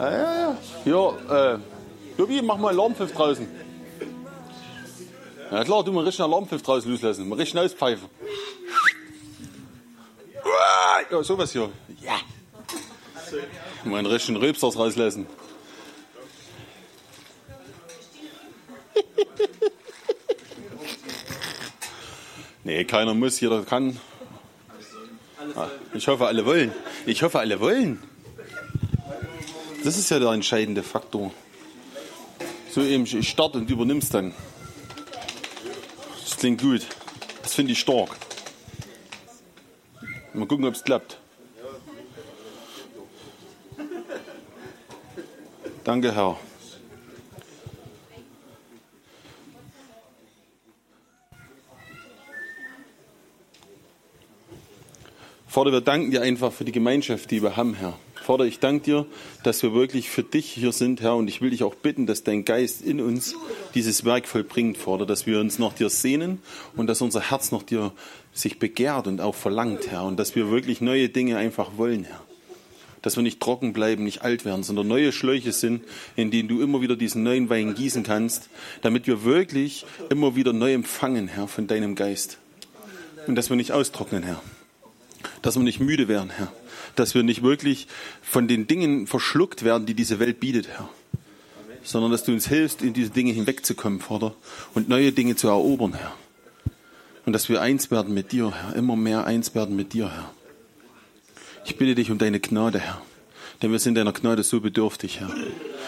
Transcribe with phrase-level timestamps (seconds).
[0.00, 0.56] Ja, ja, ja.
[0.82, 1.58] Hier, äh,
[2.16, 3.46] Tobi, mach mal Alarmpfiff draußen.
[5.50, 7.28] Ja klar, du mal richtig einen Alarmpfiff draußen loslassen.
[7.28, 8.08] Mal richtig auspfeifen.
[11.10, 11.68] Ja, sowas hier.
[12.00, 12.18] Ja.
[13.84, 15.26] Mal einen richtigen Röpsters rauslassen.
[22.64, 24.00] nee, keiner muss, jeder kann.
[25.56, 26.72] Ah, Ich hoffe, alle wollen.
[27.04, 28.02] Ich hoffe, alle wollen.
[29.82, 31.32] Das ist ja der entscheidende Faktor.
[32.70, 34.34] So eben, ich starte und übernimmst dann.
[36.22, 36.86] Das klingt gut.
[37.42, 38.10] Das finde ich stark.
[40.34, 41.18] Mal gucken, ob es klappt.
[45.82, 46.38] Danke, Herr.
[55.48, 57.98] Vater, wir danken dir einfach für die Gemeinschaft, die wir haben, Herr.
[58.30, 59.06] Vater, ich danke dir,
[59.42, 61.16] dass wir wirklich für dich hier sind, Herr.
[61.16, 63.34] Und ich will dich auch bitten, dass dein Geist in uns
[63.74, 66.40] dieses Werk vollbringt, Vater, dass wir uns nach dir sehnen
[66.76, 67.90] und dass unser Herz nach dir
[68.32, 70.04] sich begehrt und auch verlangt, Herr.
[70.04, 72.20] Und dass wir wirklich neue Dinge einfach wollen, Herr.
[73.02, 75.82] Dass wir nicht trocken bleiben, nicht alt werden, sondern neue Schläuche sind,
[76.14, 78.48] in denen du immer wieder diesen neuen Wein gießen kannst,
[78.82, 82.38] damit wir wirklich immer wieder neu empfangen, Herr, von deinem Geist.
[83.26, 84.40] Und dass wir nicht austrocknen, Herr
[85.42, 86.52] dass wir nicht müde werden, Herr.
[87.00, 87.86] Dass wir nicht wirklich
[88.20, 90.86] von den Dingen verschluckt werden, die diese Welt bietet, Herr.
[91.82, 94.34] Sondern dass du uns hilfst, in diese Dinge hinwegzukommen, Vater,
[94.74, 96.12] und neue Dinge zu erobern, Herr.
[97.24, 98.76] Und dass wir eins werden mit dir, Herr.
[98.76, 100.30] Immer mehr eins werden mit dir, Herr.
[101.64, 103.00] Ich bitte dich um deine Gnade, Herr.
[103.62, 105.34] Denn wir sind deiner Gnade so bedürftig, Herr.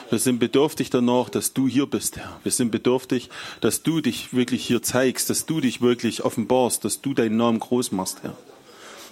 [0.08, 2.40] Wir sind bedürftig danach, dass du hier bist, Herr.
[2.42, 3.28] Wir sind bedürftig,
[3.60, 7.58] dass du dich wirklich hier zeigst, dass du dich wirklich offenbarst, dass du deinen Namen
[7.58, 8.34] groß machst, Herr.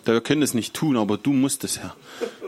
[0.05, 1.95] Wir können es nicht tun, aber du musst es, Herr.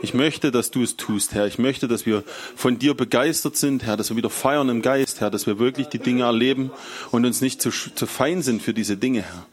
[0.01, 1.45] Ich möchte, dass du es tust, Herr.
[1.45, 2.23] Ich möchte, dass wir
[2.55, 5.87] von dir begeistert sind, Herr, dass wir wieder feiern im Geist, Herr, dass wir wirklich
[5.87, 6.71] die Dinge erleben
[7.11, 9.45] und uns nicht zu, zu fein sind für diese Dinge, Herr.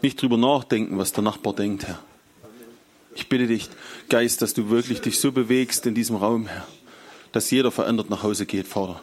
[0.00, 1.98] Nicht drüber nachdenken, was der Nachbar denkt, Herr.
[3.14, 3.68] Ich bitte dich,
[4.08, 6.66] Geist, dass du wirklich dich so bewegst in diesem Raum, Herr,
[7.32, 9.00] dass jeder verändert nach Hause geht, Vater.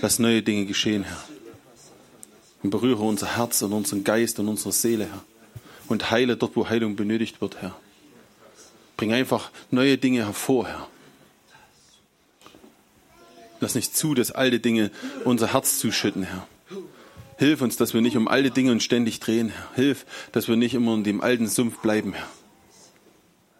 [0.00, 1.22] Dass neue Dinge geschehen, Herr.
[2.62, 5.24] Und berühre unser Herz und unseren Geist und unsere Seele, Herr
[5.88, 7.76] und heile dort, wo Heilung benötigt wird, Herr.
[8.96, 10.88] Bring einfach neue Dinge hervor, Herr.
[13.60, 14.90] Lass nicht zu, dass alte Dinge
[15.24, 16.46] unser Herz zuschütten, Herr.
[17.38, 19.74] Hilf uns, dass wir nicht um alte Dinge uns ständig drehen, Herr.
[19.74, 22.28] Hilf, dass wir nicht immer in dem alten Sumpf bleiben, Herr.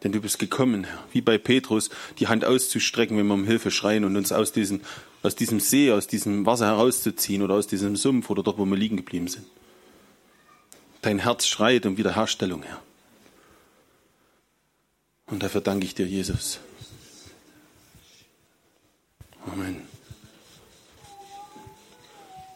[0.02, 3.70] Denn du bist gekommen, Herr, wie bei Petrus, die Hand auszustrecken, wenn wir um Hilfe
[3.70, 4.80] schreien und uns aus diesem,
[5.22, 8.76] aus diesem See, aus diesem Wasser herauszuziehen oder aus diesem Sumpf oder dort, wo wir
[8.76, 9.46] liegen geblieben sind.
[11.02, 12.80] Dein Herz schreit um Wiederherstellung, Herr.
[15.26, 16.60] Und dafür danke ich dir, Jesus.
[19.44, 19.82] Amen.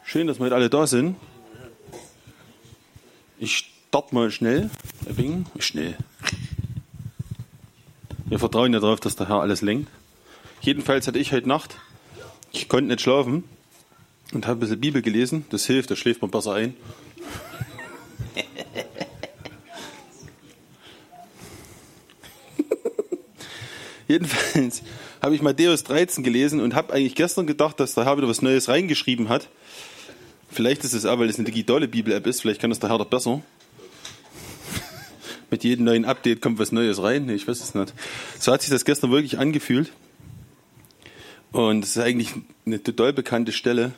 [0.05, 1.17] Schön, dass wir heute alle da sind.
[3.41, 4.71] Ich starte mal schnell.
[5.59, 5.97] Schnell.
[8.27, 9.91] Wir vertrauen ja darauf, dass der Herr alles lenkt.
[10.61, 11.77] Jedenfalls hatte ich heute Nacht,
[12.53, 13.43] ich konnte nicht schlafen
[14.33, 15.47] und habe ein bisschen Bibel gelesen.
[15.51, 16.77] Das hilft, da schläft man besser ein.
[24.09, 24.83] Jedenfalls
[25.23, 28.43] habe ich Matthäus 13 gelesen und habe eigentlich gestern gedacht, dass der Herr wieder was
[28.43, 29.49] Neues reingeschrieben hat.
[30.51, 32.99] Vielleicht ist es auch, weil es eine digitale Bibel-App ist, vielleicht kann das der Herr
[32.99, 33.43] doch besser.
[35.51, 37.29] Mit jedem neuen Update kommt was Neues rein.
[37.29, 37.93] Ich weiß es nicht.
[38.39, 39.93] So hat sich das gestern wirklich angefühlt.
[41.53, 42.31] Und es ist eigentlich
[42.65, 43.93] eine total bekannte Stelle.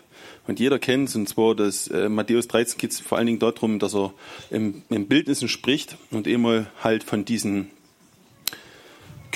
[0.46, 3.38] Und jeder kennt es, und zwar, dass äh, Matthäus 13 geht es vor allen Dingen
[3.38, 4.14] darum, dass er
[4.50, 7.70] im, im Bildnissen spricht und immer halt von diesen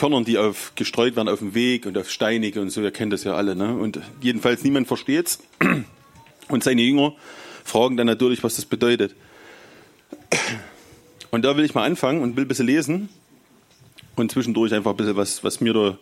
[0.02, 3.12] Körnern, die auf, gestreut werden auf dem Weg und auf Steinige und so, ihr kennt
[3.12, 3.54] das ja alle.
[3.54, 3.76] Ne?
[3.76, 5.38] Und jedenfalls niemand versteht's.
[6.48, 7.14] Und seine Jünger
[7.64, 9.14] fragen dann natürlich, was das bedeutet.
[11.30, 13.10] Und da will ich mal anfangen und will ein bisschen lesen
[14.16, 15.98] und zwischendurch einfach ein bisschen was, was mir da,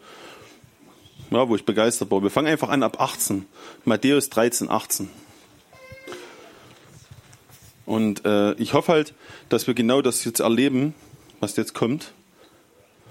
[1.30, 2.22] ja, wo ich begeistert war.
[2.22, 3.44] Wir fangen einfach an ab 18.
[3.84, 5.10] Matthäus 13, 18.
[7.84, 9.14] Und äh, ich hoffe halt,
[9.50, 10.94] dass wir genau das jetzt erleben,
[11.38, 12.14] was jetzt kommt.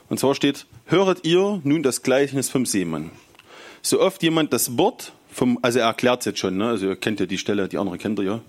[0.10, 3.12] Und zwar steht, höret ihr nun das Gleichnis vom Seemann.
[3.82, 6.68] So oft jemand das Wort vom, also er erklärt es jetzt schon, ne?
[6.68, 8.42] also ihr kennt ja die Stelle, die andere kennt ihr ja.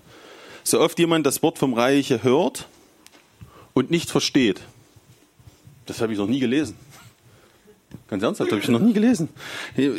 [0.63, 2.67] So oft jemand das Wort vom Reiche hört
[3.73, 4.61] und nicht versteht.
[5.85, 6.75] Das habe ich noch nie gelesen.
[8.07, 9.29] Ganz ernsthaft, habe ich noch nie gelesen.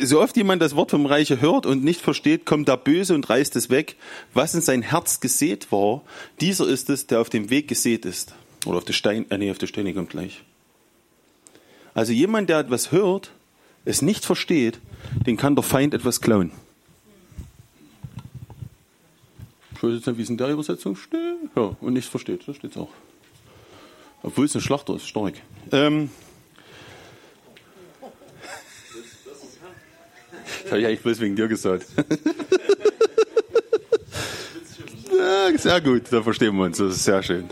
[0.01, 3.29] So oft jemand das Wort vom Reiche hört und nicht versteht, kommt der Böse und
[3.29, 3.95] reißt es weg.
[4.33, 6.01] Was in sein Herz gesät war,
[6.41, 8.33] dieser ist es, der auf dem Weg gesät ist.
[8.65, 10.43] Oder auf der Stein, äh, nee, auf der Steine kommt gleich.
[11.93, 13.31] Also jemand, der etwas hört,
[13.85, 14.79] es nicht versteht,
[15.25, 16.51] den kann der Feind etwas klauen.
[19.75, 21.19] Ich weiß jetzt nicht, wie es in der Übersetzung steht.
[21.55, 22.89] Ja, und nichts versteht, da steht es auch.
[24.23, 25.33] Obwohl es ein Schlachter ist, stark.
[25.71, 26.09] Ähm,
[30.63, 31.87] das habe ich eigentlich bloß wegen dir gesagt.
[35.17, 37.49] ja, sehr gut, da verstehen wir uns, das ist sehr schön.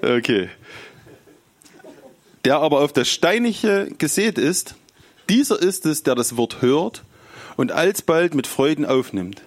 [0.00, 0.48] Okay.
[2.44, 4.74] Der aber auf das Steinige gesät ist,
[5.30, 7.04] dieser ist es, der das Wort hört
[7.56, 9.42] und alsbald mit Freuden aufnimmt.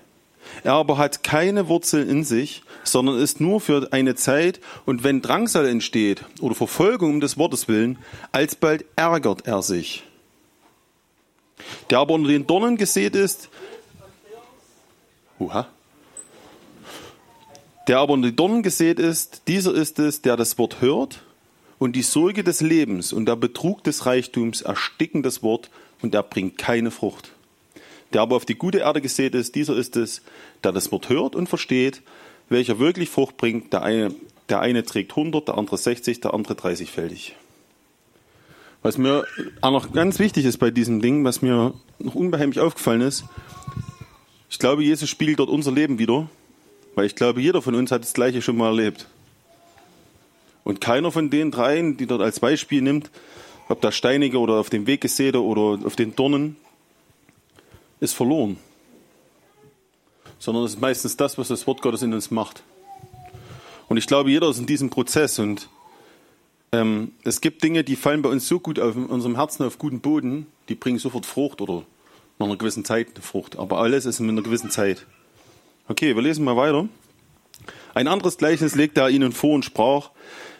[0.63, 5.21] Er aber hat keine Wurzel in sich, sondern ist nur für eine Zeit, und wenn
[5.21, 7.99] Drangsal entsteht oder Verfolgung um des Wortes willen,
[8.31, 10.03] alsbald ärgert er sich.
[11.89, 13.49] Der aber unter den Dornen gesät ist,
[15.39, 15.67] uha,
[17.88, 21.21] der aber unter den Dornen gesät ist, dieser ist es, der das Wort hört
[21.79, 25.69] und die Sorge des Lebens und der Betrug des Reichtums ersticken das Wort
[26.01, 27.31] und er bringt keine Frucht.
[28.13, 30.21] Der aber auf die gute Erde gesät ist, dieser ist es,
[30.63, 32.01] der das Wort hört und versteht,
[32.50, 33.74] welcher wirklich Frucht bringt.
[33.74, 34.13] Der eine,
[34.50, 37.33] der eine trägt 100, der andere 60, der andere 30-fältig.
[38.81, 39.25] Was mir
[39.62, 43.25] auch noch ganz wichtig ist bei diesem Ding, was mir noch unbeheimlich aufgefallen ist,
[44.50, 46.30] ich glaube, Jesus spiegelt dort unser Leben wieder,
[46.95, 49.07] weil ich glaube, jeder von uns hat das Gleiche schon mal erlebt.
[50.67, 53.09] Und keiner von den dreien, die dort als Beispiel nimmt,
[53.69, 56.57] ob der Steinige oder auf dem Weg gesäte oder auf den Dornen,
[58.01, 58.57] ist verloren.
[60.39, 62.63] Sondern es ist meistens das, was das Wort Gottes in uns macht.
[63.87, 65.69] Und ich glaube, jeder ist in diesem Prozess und
[66.73, 70.01] ähm, es gibt Dinge, die fallen bei uns so gut auf unserem Herzen auf guten
[70.01, 71.83] Boden, die bringen sofort Frucht oder
[72.39, 73.57] nach einer gewissen Zeit eine Frucht.
[73.57, 75.05] Aber alles ist in einer gewissen Zeit.
[75.87, 76.89] Okay, wir lesen mal weiter.
[77.93, 80.11] Ein anderes Gleichnis legte er ihnen vor und sprach,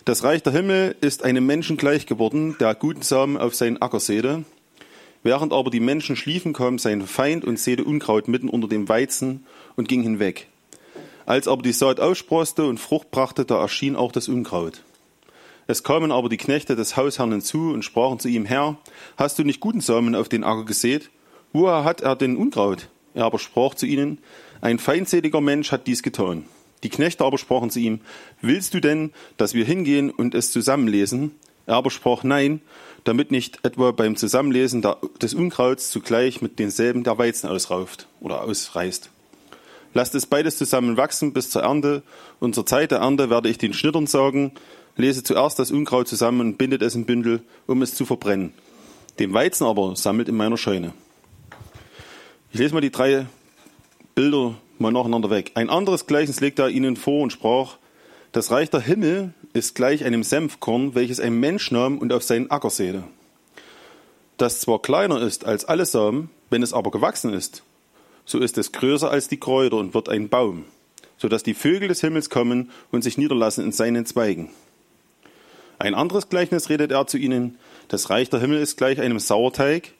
[0.08, 4.00] das Reich der Himmel ist einem Menschen gleich geworden, der guten Samen auf seinen Acker
[4.00, 4.46] säte.
[5.22, 9.46] Während aber die Menschen schliefen, kam sein Feind und säte Unkraut mitten unter dem Weizen
[9.76, 10.48] und ging hinweg.
[11.26, 14.82] Als aber die Saat aussproste und Frucht brachte, da erschien auch das Unkraut.
[15.68, 18.78] Es kamen aber die Knechte des Hausherrn hinzu und sprachen zu ihm, Herr,
[19.18, 21.10] hast du nicht guten Samen auf den Acker gesät?
[21.52, 22.88] Woher hat er denn Unkraut?
[23.14, 24.20] Er aber sprach zu ihnen,
[24.62, 26.46] ein feindseliger Mensch hat dies getan.
[26.84, 28.02] Die Knechte aber sprachen zu ihm,
[28.42, 31.32] willst du denn, dass wir hingehen und es zusammenlesen?
[31.66, 32.62] Er aber sprach nein,
[33.04, 34.86] damit nicht etwa beim Zusammenlesen
[35.22, 39.10] des Unkrauts zugleich mit denselben der Weizen ausrauft oder ausreißt.
[39.94, 42.04] Lasst es beides zusammen wachsen bis zur Ernte,
[42.40, 44.52] und zur Zeit der Ernte werde ich den Schnittern sagen,
[44.96, 48.54] lese zuerst das Unkraut zusammen und bindet es in Bündel, um es zu verbrennen.
[49.20, 50.94] Den Weizen aber sammelt in meiner Scheune.
[52.52, 53.26] Ich lese mal die drei
[54.16, 55.52] Bilder mal nacheinander weg.
[55.56, 57.78] Ein anderes Gleichnis legte er ihnen vor und sprach,
[58.32, 62.52] das Reich der Himmel ist gleich einem Senfkorn, welches ein Mensch nahm und auf seinen
[62.52, 63.04] Acker säte.
[64.38, 67.64] Das zwar kleiner ist als alle Samen, wenn es aber gewachsen ist,
[68.26, 70.66] so ist es größer als die Kräuter und wird ein Baum,
[71.18, 74.50] so dass die Vögel des Himmels kommen und sich niederlassen in seinen Zweigen.
[75.80, 77.58] Ein anderes Gleichnis redet er zu ihnen,
[77.88, 79.94] das Reich der Himmel ist gleich einem Sauerteig,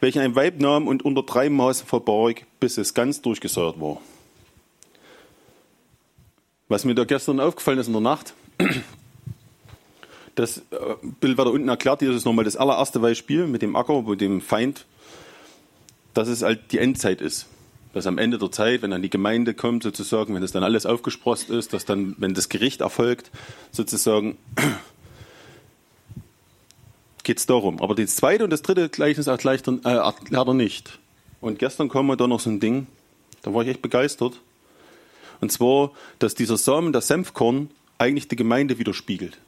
[0.00, 4.00] welchen ein Weib nahm und unter drei Maßen verbarg, bis es ganz durchgesäuert war.
[6.72, 8.32] Was mir da gestern aufgefallen ist in der Nacht,
[10.36, 10.62] das äh,
[11.20, 14.22] Bild, was da unten erklärt, hier ist nochmal das allererste Beispiel mit dem Acker, mit
[14.22, 14.86] dem Feind,
[16.14, 17.46] dass es halt die Endzeit ist.
[17.92, 20.86] Dass am Ende der Zeit, wenn dann die Gemeinde kommt, sozusagen, wenn das dann alles
[20.86, 23.30] aufgesprost ist, dass dann, wenn das Gericht erfolgt,
[23.70, 24.38] sozusagen,
[27.22, 27.82] geht es darum.
[27.82, 30.98] Aber das zweite und das dritte Gleichnis erklärt er, äh, erklärt er nicht.
[31.42, 32.86] Und gestern kam mir da noch so ein Ding,
[33.42, 34.40] da war ich echt begeistert.
[35.42, 37.68] Und zwar, dass dieser Samen, das Senfkorn,
[37.98, 39.38] eigentlich die Gemeinde widerspiegelt.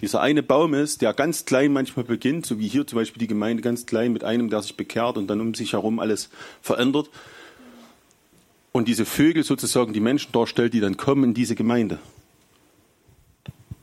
[0.00, 3.26] Dieser eine Baum ist, der ganz klein manchmal beginnt, so wie hier zum Beispiel die
[3.26, 6.30] Gemeinde ganz klein mit einem, der sich bekehrt und dann um sich herum alles
[6.62, 7.10] verändert.
[8.72, 11.98] Und diese Vögel sozusagen die Menschen darstellt, die dann kommen in diese Gemeinde.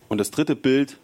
[0.09, 0.97] Und das dritte Bild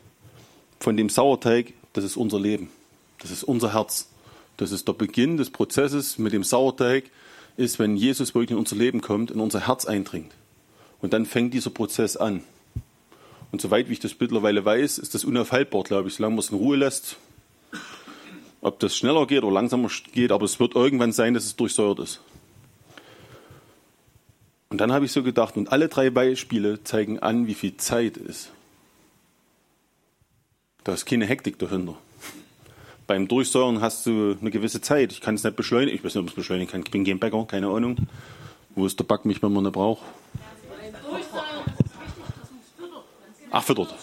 [0.80, 2.72] von dem Sauerteig, das ist unser Leben.
[3.20, 4.10] Das ist unser Herz.
[4.58, 7.12] Das ist der Beginn des Prozesses mit dem Sauerteig,
[7.60, 10.34] ist, wenn Jesus wirklich in unser Leben kommt, in unser Herz eindringt.
[11.02, 12.42] Und dann fängt dieser Prozess an.
[13.52, 16.50] Und soweit wie ich das mittlerweile weiß, ist das unaufhaltbar, glaube ich, solange man es
[16.50, 17.18] in Ruhe lässt.
[18.62, 22.00] Ob das schneller geht oder langsamer geht, aber es wird irgendwann sein, dass es durchsäuert
[22.00, 22.22] ist.
[24.70, 28.18] Und dann habe ich so gedacht, und alle drei Beispiele zeigen an, wie viel Zeit
[28.18, 28.52] ist.
[30.84, 31.98] Da ist keine Hektik dahinter
[33.10, 35.12] beim Durchsäuern hast du eine gewisse Zeit.
[35.12, 35.96] Ich kann es nicht beschleunigen.
[35.96, 36.84] Ich weiß nicht, ob ich es beschleunigen kann.
[36.86, 37.98] Ich bin kein Bäcker, keine Ahnung.
[38.76, 40.04] Wo ist der Back mich, wenn man ihn braucht?
[43.50, 43.96] Ach, füttert.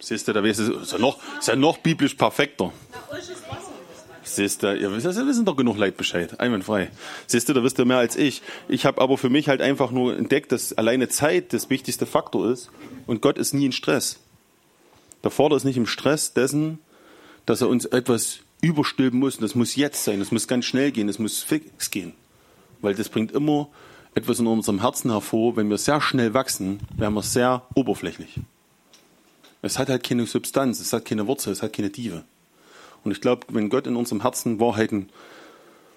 [0.00, 2.72] Siehst du, da ist es ja noch, ist ja noch biblisch perfekter.
[4.22, 6.40] Siehst du, ihr wisst, ihr wissen doch genug Leid Bescheid.
[6.40, 6.90] Einwandfrei.
[7.26, 8.40] Siehst du, da wisst ihr mehr als ich.
[8.66, 12.50] Ich habe aber für mich halt einfach nur entdeckt, dass alleine Zeit das wichtigste Faktor
[12.50, 12.70] ist
[13.06, 14.20] und Gott ist nie in Stress.
[15.22, 16.78] Der Vater ist nicht im Stress dessen,
[17.46, 19.36] dass er uns etwas überstülpen muss.
[19.36, 22.14] Und das muss jetzt sein, das muss ganz schnell gehen, das muss fix gehen.
[22.80, 23.68] Weil das bringt immer
[24.14, 25.56] etwas in unserem Herzen hervor.
[25.56, 28.40] Wenn wir sehr schnell wachsen, werden wir sehr oberflächlich.
[29.62, 32.24] Es hat halt keine Substanz, es hat keine Wurzel, es hat keine Tiefe.
[33.04, 35.08] Und ich glaube, wenn Gott in unserem Herzen Wahrheiten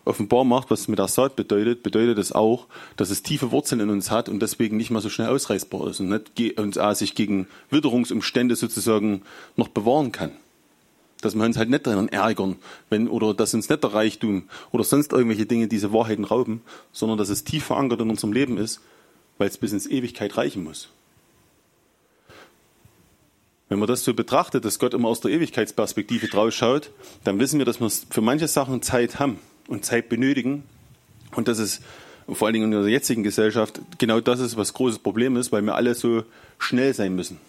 [0.06, 3.90] offenbar macht, was mit der Saat bedeutet, bedeutet es auch, dass es tiefe Wurzeln in
[3.90, 7.48] uns hat und deswegen nicht mehr so schnell ausreißbar ist und nicht und sich gegen
[7.72, 9.24] Witterungsumstände sozusagen
[9.56, 10.32] noch bewahren kann.
[11.25, 12.55] Dass wir uns halt nicht daran ärgern,
[12.91, 17.17] wenn, oder dass uns nicht der Reichtum oder sonst irgendwelche Dinge diese Wahrheiten rauben, sondern
[17.17, 18.79] dass es tief verankert in unserem Leben ist,
[19.39, 20.89] weil es bis ins Ewigkeit reichen muss.
[23.70, 26.91] Wenn man das so betrachtet, dass Gott immer aus der Ewigkeitsperspektive draus schaut,
[27.24, 30.62] dann wissen wir, dass wir für manche Sachen Zeit haben und Zeit benötigen.
[31.36, 31.82] Und das ist
[32.29, 35.63] vor allen Dingen in der jetzigen Gesellschaft genau das ist, was großes Problem ist, weil
[35.63, 36.24] wir alle so
[36.60, 37.39] schnell sein müssen.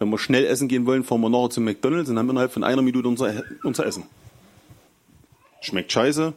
[0.00, 2.64] Wenn wir schnell essen gehen wollen, fahren wir nachher zum McDonalds und haben innerhalb von
[2.64, 4.04] einer Minute unser, unser Essen.
[5.60, 6.32] Schmeckt scheiße.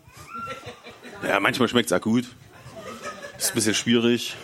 [1.25, 2.25] Ja, manchmal schmeckt es auch gut.
[3.37, 4.35] Ist ein bisschen schwierig.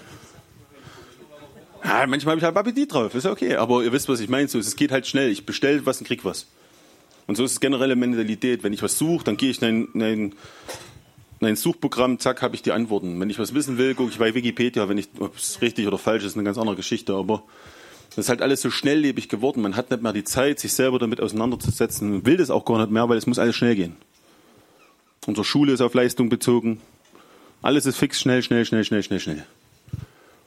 [1.84, 3.58] Ja, manchmal habe ich halt Appetit drauf, ist okay.
[3.58, 4.48] Aber ihr wisst, was ich meine.
[4.48, 5.30] So, es geht halt schnell.
[5.30, 6.48] Ich bestelle was und krieg was.
[7.28, 8.64] Und so ist es generelle Mentalität.
[8.64, 10.34] Wenn ich was suche, dann gehe ich in ein,
[11.42, 13.20] in ein Suchprogramm, zack, habe ich die Antworten.
[13.20, 14.88] Wenn ich was wissen will, gucke ich bei Wikipedia.
[14.88, 17.16] Wenn ich, ob es richtig oder falsch ist, eine ganz andere Geschichte.
[17.16, 17.44] Aber
[18.10, 19.62] das ist halt alles so schnelllebig geworden.
[19.62, 22.10] Man hat nicht mehr die Zeit, sich selber damit auseinanderzusetzen.
[22.12, 23.96] Man will das auch gar nicht mehr, weil es muss alles schnell gehen.
[25.28, 26.82] Unsere Schule ist auf Leistung bezogen.
[27.62, 29.46] Alles ist fix, schnell, schnell, schnell, schnell, schnell, schnell.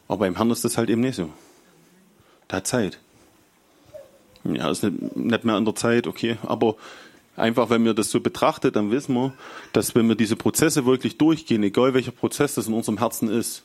[0.08, 1.30] Aber beim Herrn ist das halt eben nicht so.
[2.50, 2.98] Der hat Zeit.
[4.44, 6.36] Ja, ist nicht, nicht mehr an der Zeit, okay.
[6.42, 6.76] Aber
[7.36, 9.34] einfach, wenn wir das so betrachtet, dann wissen wir,
[9.72, 13.62] dass wenn wir diese Prozesse wirklich durchgehen, egal welcher Prozess das in unserem Herzen ist,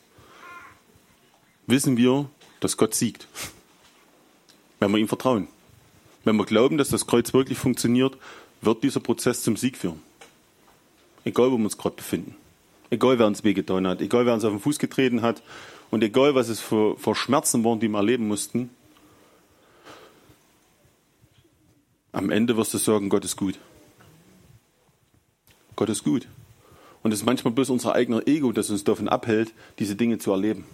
[1.66, 3.28] wissen wir, dass Gott siegt.
[4.80, 5.48] Wenn wir ihm vertrauen.
[6.24, 8.18] Wenn wir glauben, dass das Kreuz wirklich funktioniert,
[8.62, 10.02] wird dieser Prozess zum Sieg führen.
[11.24, 12.36] Egal, wo wir uns gerade befinden.
[12.90, 14.02] Egal, wer uns wehgetan hat.
[14.02, 15.42] Egal, wer uns auf den Fuß getreten hat
[15.92, 18.70] und egal, was es für, für Schmerzen waren, die wir erleben mussten,
[22.12, 23.60] am Ende wirst du sagen, Gott ist gut.
[25.76, 26.28] Gott ist gut.
[27.04, 30.32] Und es ist manchmal bloß unser eigener Ego, das uns davon abhält, diese Dinge zu
[30.32, 30.66] erleben.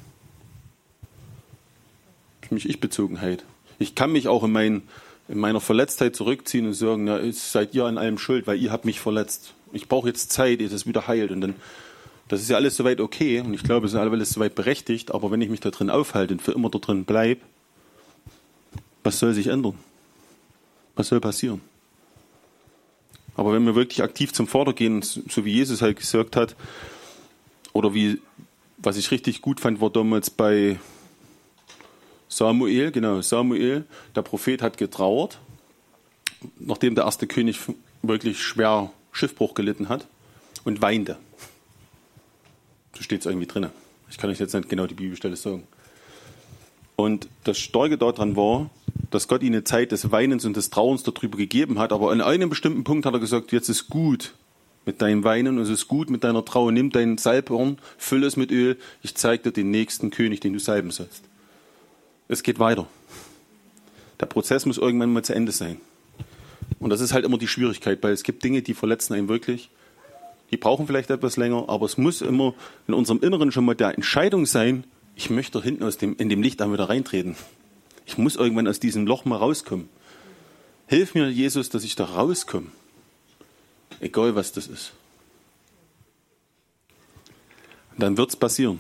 [2.42, 3.44] Für mich Ich-Bezogenheit.
[3.84, 4.82] Ich kann mich auch in, mein,
[5.28, 8.86] in, meiner Verletztheit zurückziehen und sagen, na, seid ihr an allem schuld, weil ihr habt
[8.86, 9.54] mich verletzt.
[9.72, 11.32] Ich brauche jetzt Zeit, ehe das wieder heilt.
[11.32, 11.56] Und dann
[12.28, 15.30] das ist ja alles soweit okay und ich glaube, es ist alles soweit berechtigt, aber
[15.32, 17.42] wenn ich mich da drin aufhalte und für immer da drin bleibe,
[19.04, 19.78] was soll sich ändern?
[20.96, 21.62] Was soll passieren?
[23.36, 26.56] Aber wenn wir wirklich aktiv zum Vater gehen, so wie Jesus halt gesagt hat,
[27.74, 28.22] oder wie,
[28.78, 30.80] was ich richtig gut fand, war damals bei
[32.38, 33.86] Samuel, genau, Samuel,
[34.16, 35.40] der Prophet hat getrauert,
[36.60, 37.60] nachdem der erste König
[38.02, 40.08] wirklich schwer Schiffbruch gelitten hat
[40.64, 41.18] und weinte.
[42.96, 43.68] So steht es irgendwie drin.
[44.10, 45.68] Ich kann euch jetzt nicht genau die Bibelstelle sagen.
[46.96, 48.70] Und das Starke daran war,
[49.10, 51.92] dass Gott ihnen Zeit des Weinens und des Trauens darüber gegeben hat.
[51.92, 54.34] Aber an einem bestimmten Punkt hat er gesagt, jetzt ist gut
[54.86, 56.72] mit deinem Weinen und es ist gut mit deiner Trauer.
[56.72, 58.78] Nimm dein Salbhorn, fülle es mit Öl.
[59.02, 61.24] Ich zeige dir den nächsten König, den du salben sollst.
[62.34, 62.88] Es geht weiter.
[64.20, 65.78] Der Prozess muss irgendwann mal zu Ende sein.
[66.80, 69.70] Und das ist halt immer die Schwierigkeit, weil es gibt Dinge, die verletzen einen wirklich
[70.54, 72.54] die brauchen vielleicht etwas länger, aber es muss immer
[72.88, 74.84] in unserem Inneren schon mal der Entscheidung sein,
[75.16, 77.36] ich möchte hinten aus dem, in dem Licht dann wieder reintreten.
[78.06, 79.90] Ich muss irgendwann aus diesem Loch mal rauskommen.
[80.86, 82.68] Hilf mir, Jesus, dass ich da rauskomme.
[84.00, 84.94] Egal, was das ist.
[87.94, 88.80] Und dann wird es passieren.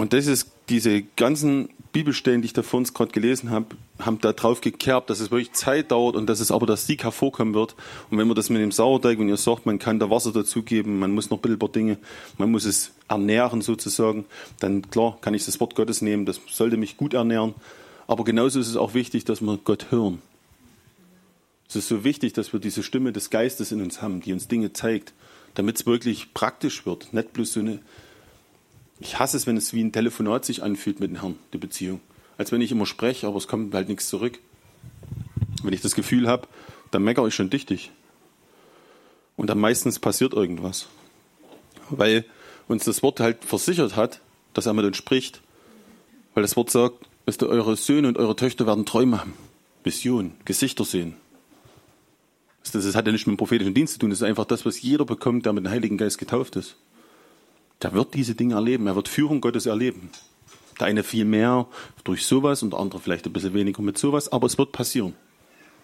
[0.00, 4.18] Und das ist diese ganzen Bibelstellen, die ich da vor uns gerade gelesen habe, haben
[4.18, 7.52] da drauf gekerbt, dass es wirklich Zeit dauert und dass es aber das Sieg hervorkommen
[7.52, 7.76] wird.
[8.08, 10.98] Und wenn man das mit dem Sauerteig, wenn ihr sagt, man kann da Wasser dazugeben,
[10.98, 11.98] man muss noch ein paar Dinge,
[12.38, 14.24] man muss es ernähren sozusagen,
[14.58, 17.52] dann klar kann ich das Wort Gottes nehmen, das sollte mich gut ernähren.
[18.06, 20.22] Aber genauso ist es auch wichtig, dass wir Gott hören.
[21.68, 24.48] Es ist so wichtig, dass wir diese Stimme des Geistes in uns haben, die uns
[24.48, 25.12] Dinge zeigt,
[25.52, 27.80] damit es wirklich praktisch wird, nicht bloß so eine
[29.00, 32.00] ich hasse es, wenn es wie ein Telefonat sich anfühlt mit dem Herrn, die Beziehung.
[32.36, 34.38] Als wenn ich immer spreche, aber es kommt halt nichts zurück.
[35.62, 36.46] Wenn ich das Gefühl habe,
[36.90, 37.90] dann meckere ich schon dichtig.
[39.36, 40.86] Und dann meistens passiert irgendwas.
[41.88, 42.24] Weil
[42.68, 44.20] uns das Wort halt versichert hat,
[44.54, 45.40] dass er mit uns spricht.
[46.34, 49.34] Weil das Wort sagt, ihr, eure Söhne und eure Töchter werden Träume haben.
[49.82, 51.16] Vision, Gesichter sehen.
[52.72, 54.80] Das hat ja nicht mit dem prophetischen Dienst zu tun, das ist einfach das, was
[54.82, 56.76] jeder bekommt, der mit dem Heiligen Geist getauft ist.
[57.82, 60.10] Der wird diese Dinge erleben, er wird Führung Gottes erleben.
[60.78, 61.66] Der eine viel mehr
[62.04, 65.14] durch sowas und der andere vielleicht ein bisschen weniger mit sowas, aber es wird passieren.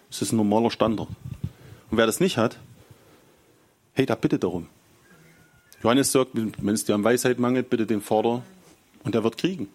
[0.09, 1.09] Es ist ein normaler Standard.
[1.89, 2.59] Und wer das nicht hat,
[3.93, 4.67] hey, da bitte darum.
[5.83, 8.43] Johannes sagt, wenn es dir an Weisheit mangelt, bitte den Vater
[9.03, 9.67] und er wird kriegen.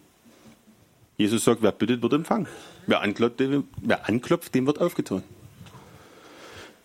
[1.17, 2.49] Jesus sagt, wer bittet, wird empfangen.
[2.87, 5.23] Wer anklopft, dem, wer anklopft, dem wird aufgetan.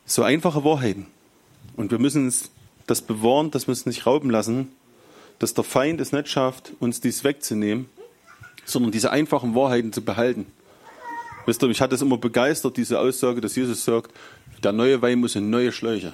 [0.06, 1.08] So einfache Wahrheiten.
[1.75, 2.51] Und wir müssen uns
[2.86, 4.70] das bewahren, dass wir es nicht rauben lassen,
[5.39, 7.88] dass der Feind es nicht schafft, uns dies wegzunehmen,
[8.65, 10.48] sondern diese einfachen Wahrheiten zu behalten.
[11.46, 14.12] Wisst ihr, mich hat es immer begeistert, diese Aussage, dass Jesus sagt,
[14.63, 16.13] der neue Wein muss in neue Schläuche,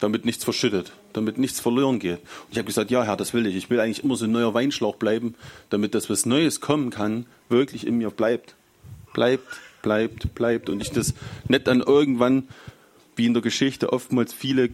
[0.00, 2.18] damit nichts verschüttet, damit nichts verloren geht.
[2.18, 3.56] Und ich habe gesagt, ja Herr, das will ich.
[3.56, 5.34] Ich will eigentlich immer so ein neuer Weinschlauch bleiben,
[5.68, 8.54] damit das, was Neues kommen kann, wirklich in mir bleibt.
[9.12, 10.70] Bleibt, bleibt, bleibt.
[10.70, 11.12] Und ich das
[11.48, 12.48] nicht dann irgendwann,
[13.16, 14.70] wie in der Geschichte oftmals viele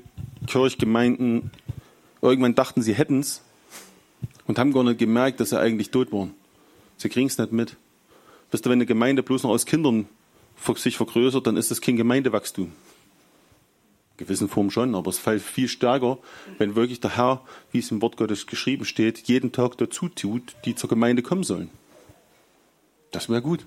[0.47, 1.51] Kirchgemeinden,
[2.23, 3.43] irgendwann dachten, sie hätten es
[4.47, 6.35] und haben gar nicht gemerkt, dass sie eigentlich tot waren.
[6.97, 7.77] Sie kriegen es nicht mit.
[8.51, 10.07] Wisst ihr, wenn eine Gemeinde bloß noch aus Kindern
[10.77, 12.67] sich vergrößert, dann ist das kein Gemeindewachstum.
[12.67, 16.19] In gewissen Form schon, aber es fällt viel stärker,
[16.59, 20.55] wenn wirklich der Herr, wie es im Wort Gottes geschrieben steht, jeden Tag dazu tut,
[20.65, 21.71] die zur Gemeinde kommen sollen.
[23.13, 23.65] Das wäre gut.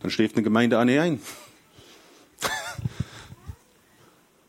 [0.00, 1.20] Dann schläft eine Gemeinde an ein.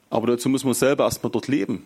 [0.09, 1.85] aber dazu muss man selber erstmal dort leben.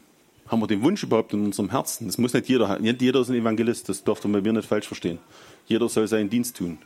[0.51, 2.08] Haben wir den Wunsch überhaupt in unserem Herzen?
[2.08, 2.84] Das muss nicht jeder haben.
[2.84, 5.17] Nicht jeder ist ein Evangelist, das dürfte man mir nicht falsch verstehen.
[5.65, 6.79] Jeder soll seinen Dienst tun.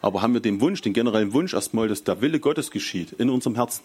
[0.00, 3.28] Aber haben wir den Wunsch, den generellen Wunsch erstmal, dass der Wille Gottes geschieht in
[3.28, 3.82] unserem Herzen?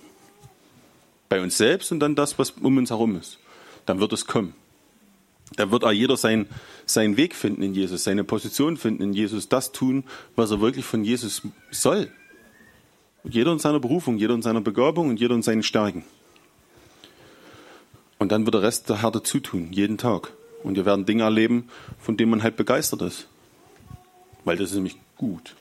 [1.29, 3.39] Bei uns selbst und dann das, was um uns herum ist.
[3.87, 4.53] Dann wird es kommen.
[5.55, 6.45] Dann wird auch jeder sein,
[6.85, 10.03] seinen Weg finden in Jesus, seine Position finden in Jesus, das tun,
[10.35, 11.41] was er wirklich von Jesus
[11.71, 12.11] soll.
[13.23, 16.03] Jeder in seiner Berufung, jeder in seiner Begabung und jeder in seinen Stärken.
[18.23, 20.31] Und dann wird der Rest der Herr dazu tun, jeden Tag.
[20.63, 21.67] Und wir werden Dinge erleben,
[21.99, 23.27] von denen man halt begeistert ist.
[24.45, 25.57] Weil das ist nämlich gut.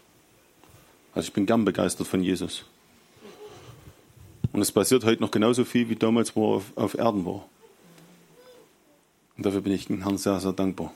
[1.12, 2.64] Also ich bin gern begeistert von Jesus.
[4.52, 7.44] Und es passiert heute noch genauso viel wie damals, wo er auf, auf Erden war.
[9.36, 10.92] Und dafür bin ich dem Herrn sehr, sehr dankbar.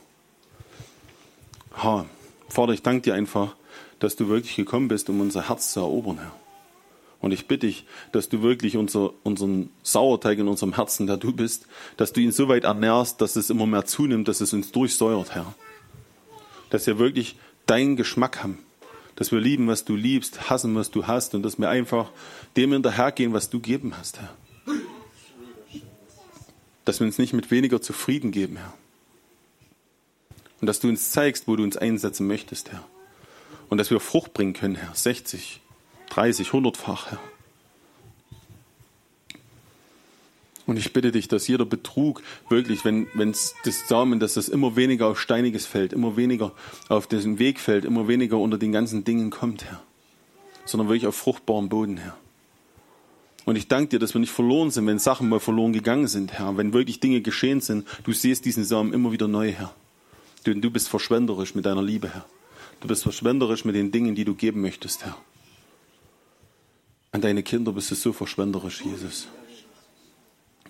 [1.83, 2.05] Ha,
[2.47, 3.57] Vater, ich danke dir einfach,
[3.99, 6.46] dass du wirklich gekommen bist, um unser Herz zu erobern, Herr.
[7.19, 11.33] Und ich bitte dich, dass du wirklich unser, unseren Sauerteig in unserem Herzen, der du
[11.33, 11.65] bist,
[11.97, 15.33] dass du ihn so weit ernährst, dass es immer mehr zunimmt, dass es uns durchsäuert,
[15.33, 15.55] Herr.
[16.69, 18.59] Dass wir wirklich deinen Geschmack haben
[19.17, 22.11] dass wir lieben, was du liebst, hassen, was du hast und dass wir einfach
[22.55, 24.29] dem hinterhergehen, was du geben hast, Herr.
[26.85, 28.73] Dass wir uns nicht mit weniger zufrieden geben, Herr.
[30.61, 32.87] Und dass du uns zeigst, wo du uns einsetzen möchtest, Herr.
[33.69, 34.93] Und dass wir Frucht bringen können, Herr.
[34.93, 35.61] 60,
[36.09, 37.19] 30, 100-fach, Herr.
[40.67, 44.75] Und ich bitte dich, dass jeder Betrug wirklich, wenn es das Samen, dass das immer
[44.75, 46.51] weniger auf steiniges fällt, immer weniger
[46.89, 49.81] auf diesen Weg fällt, immer weniger unter den ganzen Dingen kommt, Herr.
[50.65, 52.17] Sondern wirklich auf fruchtbarem Boden, Herr.
[53.45, 56.33] Und ich danke dir, dass wir nicht verloren sind, wenn Sachen mal verloren gegangen sind,
[56.33, 56.57] Herr.
[56.57, 59.73] Wenn wirklich Dinge geschehen sind, du siehst diesen Samen immer wieder neu, Herr.
[60.43, 62.25] Du, du bist verschwenderisch mit deiner Liebe, Herr.
[62.81, 65.17] Du bist verschwenderisch mit den Dingen, die du geben möchtest, Herr.
[67.17, 69.27] An deine Kinder bist du so verschwenderisch, Jesus.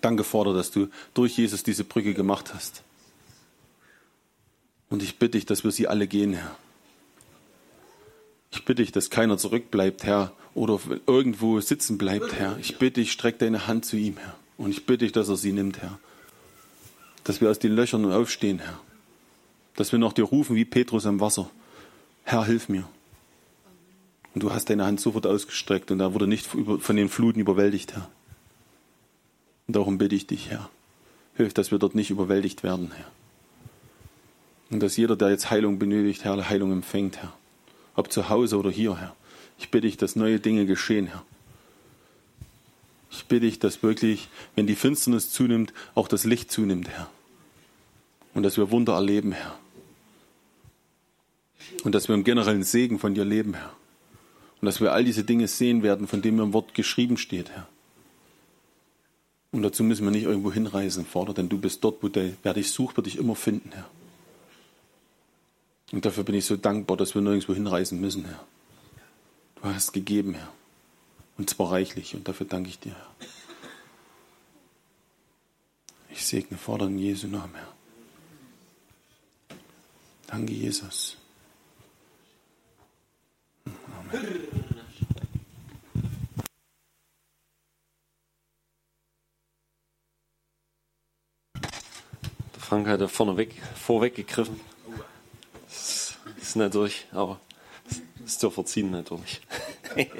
[0.00, 2.82] Danke, Vater, dass du durch Jesus diese Brücke gemacht hast.
[4.88, 6.56] Und ich bitte dich, dass wir sie alle gehen, Herr.
[8.50, 12.56] Ich bitte dich, dass keiner zurückbleibt, Herr, oder irgendwo sitzen bleibt, Herr.
[12.58, 14.34] Ich bitte dich, streck deine Hand zu ihm, Herr.
[14.56, 15.98] Und ich bitte dich, dass er sie nimmt, Herr.
[17.24, 18.80] Dass wir aus den Löchern aufstehen, Herr.
[19.76, 21.50] Dass wir noch dir rufen wie Petrus am Wasser.
[22.24, 22.88] Herr, hilf mir.
[24.38, 27.94] Und du hast deine Hand sofort ausgestreckt und er wurde nicht von den Fluten überwältigt,
[27.94, 28.08] Herr.
[29.66, 30.70] Und darum bitte ich dich, Herr,
[31.34, 33.10] hilf, dass wir dort nicht überwältigt werden, Herr.
[34.70, 37.32] Und dass jeder, der jetzt Heilung benötigt, Herr, Heilung empfängt, Herr.
[37.96, 39.16] Ob zu Hause oder hier, Herr.
[39.58, 41.24] Ich bitte dich, dass neue Dinge geschehen, Herr.
[43.10, 47.10] Ich bitte dich, dass wirklich, wenn die Finsternis zunimmt, auch das Licht zunimmt, Herr.
[48.34, 49.58] Und dass wir Wunder erleben, Herr.
[51.82, 53.72] Und dass wir im generellen Segen von dir leben, Herr.
[54.60, 57.68] Und dass wir all diese Dinge sehen werden, von denen im Wort geschrieben steht, Herr.
[59.50, 62.54] Und dazu müssen wir nicht irgendwo hinreisen, Vater, denn du bist dort, wo der, wer
[62.54, 63.88] dich sucht, wird dich immer finden, Herr.
[65.92, 68.44] Und dafür bin ich so dankbar, dass wir nirgendwo hinreisen müssen, Herr.
[69.56, 70.52] Du hast gegeben, Herr.
[71.38, 72.14] Und zwar reichlich.
[72.14, 73.10] Und dafür danke ich dir, Herr.
[76.10, 77.72] Ich segne, Vater, in Jesu Namen, Herr.
[80.26, 81.16] Danke, Jesus.
[84.10, 84.47] Amen.
[92.68, 94.60] Frank hat da vorne weg, vorweggegriffen.
[95.66, 97.40] Das ist natürlich, aber
[97.88, 99.40] das ist zu verziehen natürlich.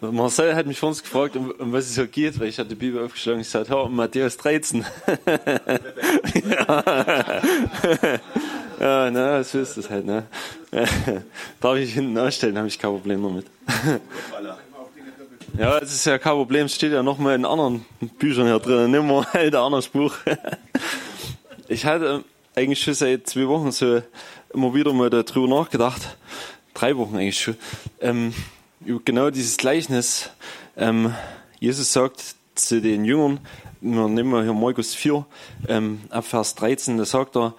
[0.00, 2.70] Marcel hat mich vor uns gefragt, um, um, was es hier geht, weil ich hatte
[2.70, 3.42] die Bibel aufgeschlagen.
[3.42, 4.84] Ich sagte, um Matthäus 13.
[6.34, 7.42] ja.
[8.80, 10.24] ja, na, so ist das halt, ne?
[11.60, 13.46] Darf ich hinten ausstellen, habe ich kein Problem damit.
[15.58, 17.84] Ja, es ist ja kein Problem, es steht ja nochmal in anderen
[18.18, 20.14] Büchern hier drin, nimm mal halt ein anderes Buch.
[21.68, 24.02] ich hatte eigentlich schon seit zwei Wochen so
[24.52, 26.16] immer wieder mal darüber nachgedacht,
[26.74, 27.56] drei Wochen eigentlich schon,
[28.00, 28.34] ähm,
[29.04, 30.30] genau dieses Gleichnis.
[30.76, 31.14] Ähm,
[31.58, 33.40] Jesus sagt zu den Jüngern,
[33.80, 35.26] wir nehmen wir hier Markus 4,
[35.68, 37.54] ähm, ab Vers 13, da sagt er,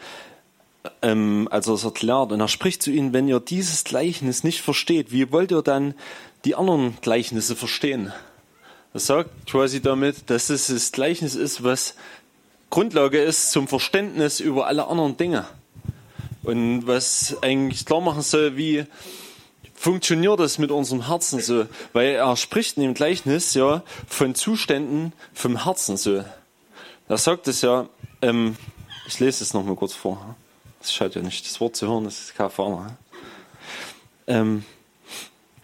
[1.01, 5.11] ähm, als er erklärt, und er spricht zu ihnen, wenn ihr dieses Gleichnis nicht versteht,
[5.11, 5.93] wie wollt ihr dann
[6.47, 8.13] die anderen Gleichnisse verstehen?
[8.93, 11.95] Er sagt quasi damit, dass es das Gleichnis ist, was
[12.69, 15.45] Grundlage ist zum Verständnis über alle anderen Dinge.
[16.43, 18.85] Und was eigentlich klar machen soll, wie
[19.75, 21.65] funktioniert das mit unserem Herzen so?
[21.91, 26.23] Weil er spricht in dem Gleichnis ja von Zuständen vom Herzen so.
[27.09, 27.89] Er sagt es ja,
[28.21, 28.55] ähm,
[29.05, 30.37] ich lese es nochmal kurz vor.
[30.79, 32.97] Das schaut ja nicht, das Wort zu hören, das ist kein Fahrer.
[34.27, 34.63] Ähm,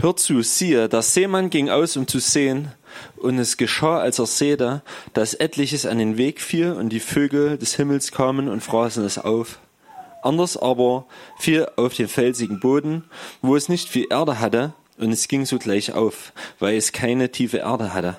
[0.04, 2.74] Hört zu, siehe, der Seemann ging aus, um zu sehen,
[3.16, 4.82] und es geschah, als er säte,
[5.14, 9.18] dass etliches an den Weg fiel, und die Vögel des Himmels kamen und fraßen es
[9.18, 9.60] auf.
[10.22, 11.06] Anders aber
[11.40, 13.06] fiel auf den felsigen Boden,
[13.42, 17.60] wo es nicht viel Erde hatte, und es ging sogleich auf, weil es keine tiefe
[17.60, 18.18] Erde hatte.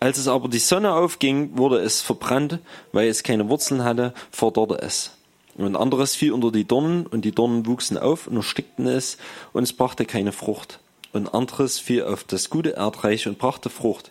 [0.00, 2.58] Als es aber die Sonne aufging, wurde es verbrannt,
[2.90, 5.12] weil es keine Wurzeln hatte, verdorrte es.
[5.54, 9.18] Und anderes fiel unter die Dornen, und die Dornen wuchsen auf und erstickten es,
[9.52, 10.80] und es brachte keine Frucht.
[11.12, 14.10] Und anderes fiel auf das gute Erdreich und brachte Frucht,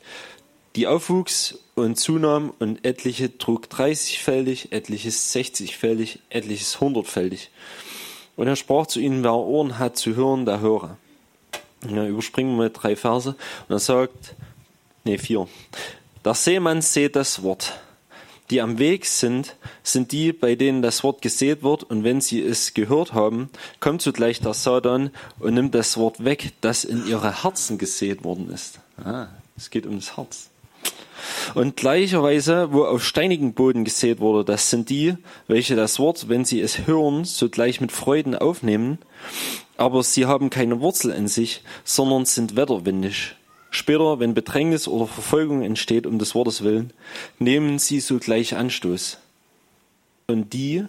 [0.75, 7.49] die aufwuchs und zunahm, und etliche trug dreißigfältig, etliches sechzigfältig, etliches hundertfältig.
[8.35, 10.97] Und er sprach zu ihnen, wer Ohren hat zu hören, der höre.
[11.89, 13.29] Ja, überspringen wir drei Verse.
[13.67, 14.35] Und er sagt,
[15.03, 15.47] nee, vier.
[16.23, 17.73] Der Seemann seht das Wort
[18.51, 22.41] die am Weg sind, sind die, bei denen das Wort gesät wird, und wenn sie
[22.41, 25.09] es gehört haben, kommt zugleich der Satan
[25.39, 28.79] und nimmt das Wort weg, das in ihre Herzen gesät worden ist.
[29.03, 30.49] Ah, es geht um das Herz.
[31.55, 35.15] Und gleicherweise, wo auf steinigen Boden gesät wurde, das sind die,
[35.47, 38.97] welche das Wort, wenn sie es hören, sogleich mit Freuden aufnehmen,
[39.77, 43.35] aber sie haben keine Wurzel in sich, sondern sind wetterwindig
[43.73, 46.91] Später, wenn Bedrängnis oder Verfolgung entsteht um des Wortes willen,
[47.39, 49.17] nehmen sie sogleich Anstoß.
[50.27, 50.83] Und die,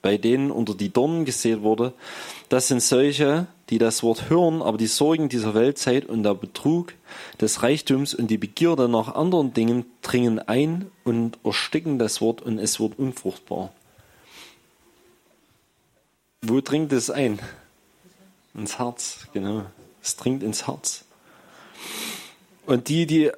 [0.00, 1.92] bei denen unter die Dornen gesät wurde,
[2.48, 6.94] das sind solche, die das Wort hören, aber die Sorgen dieser Weltzeit und der Betrug
[7.42, 12.58] des Reichtums und die Begierde nach anderen Dingen dringen ein und ersticken das Wort und
[12.58, 13.70] es wird unfruchtbar.
[16.40, 17.38] Wo dringt es ein?
[18.54, 19.66] Ins Herz, genau.
[20.02, 21.04] Es dringt ins Herz.
[22.68, 23.30] Und die, die,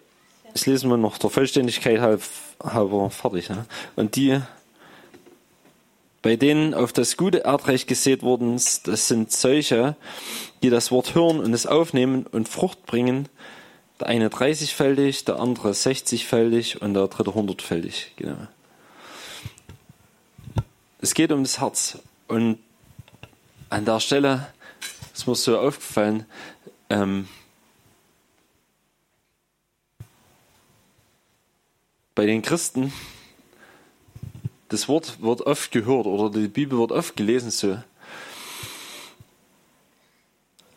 [0.54, 2.20] ich lese mal noch der Vollständigkeit halb,
[2.60, 3.64] halber fertig, ne?
[3.94, 4.40] und die,
[6.20, 9.94] bei denen auf das gute Erdreich gesät wurden, das sind solche,
[10.64, 13.28] die das Wort hören und es aufnehmen und Frucht bringen.
[14.00, 18.06] Der eine 30-fältig, der andere 60-fältig und der dritte 100-fältig.
[18.16, 18.48] Genau.
[21.00, 21.98] Es geht um das Herz.
[22.26, 22.58] Und
[23.68, 24.48] an der Stelle
[25.14, 26.26] ist mir so aufgefallen,
[26.88, 27.28] ähm,
[32.20, 32.92] bei den Christen,
[34.68, 37.78] das Wort wird oft gehört oder die Bibel wird oft gelesen so.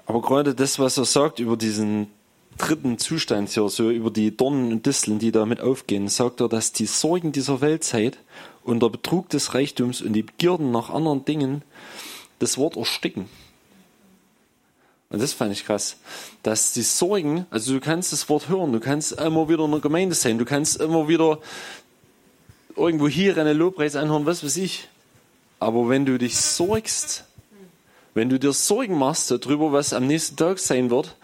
[0.06, 2.08] Aber gerade das, was er sagt über diesen
[2.58, 6.71] dritten Zustand hier, so über die Dornen und Disteln, die damit aufgehen, sagt er, dass
[6.71, 8.19] die Sorgen dieser Weltzeit
[8.63, 11.62] und der Betrug des Reichtums und die Begierden nach anderen Dingen
[12.39, 13.27] das Wort ersticken.
[15.13, 15.97] Und das fand ich krass.
[16.41, 19.80] Dass die Sorgen, also du kannst das Wort hören, du kannst immer wieder in der
[19.80, 21.38] Gemeinde sein, du kannst immer wieder
[22.76, 24.89] irgendwo hier eine Lobpreis anhören, was weiß ich.
[25.60, 27.26] Aber wenn du dich sorgst,
[28.15, 31.15] wenn du dir Sorgen machst darüber, was am nächsten Tag sein wird,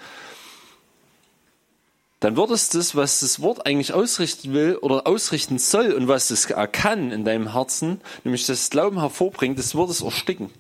[2.20, 6.30] dann wird es das, was das Wort eigentlich ausrichten will oder ausrichten soll und was
[6.30, 10.52] es kann in deinem Herzen, nämlich das Glauben hervorbringt, das wird es ersticken.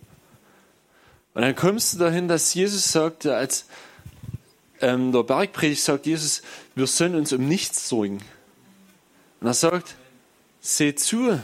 [1.39, 3.63] Und dann kommst du dahin, dass Jesus sagt, als
[4.81, 6.41] ähm, der Bergpredigt sagt Jesus,
[6.75, 8.19] wir sollen uns um nichts sorgen.
[9.39, 9.95] Und er sagt,
[10.59, 11.39] seht zu,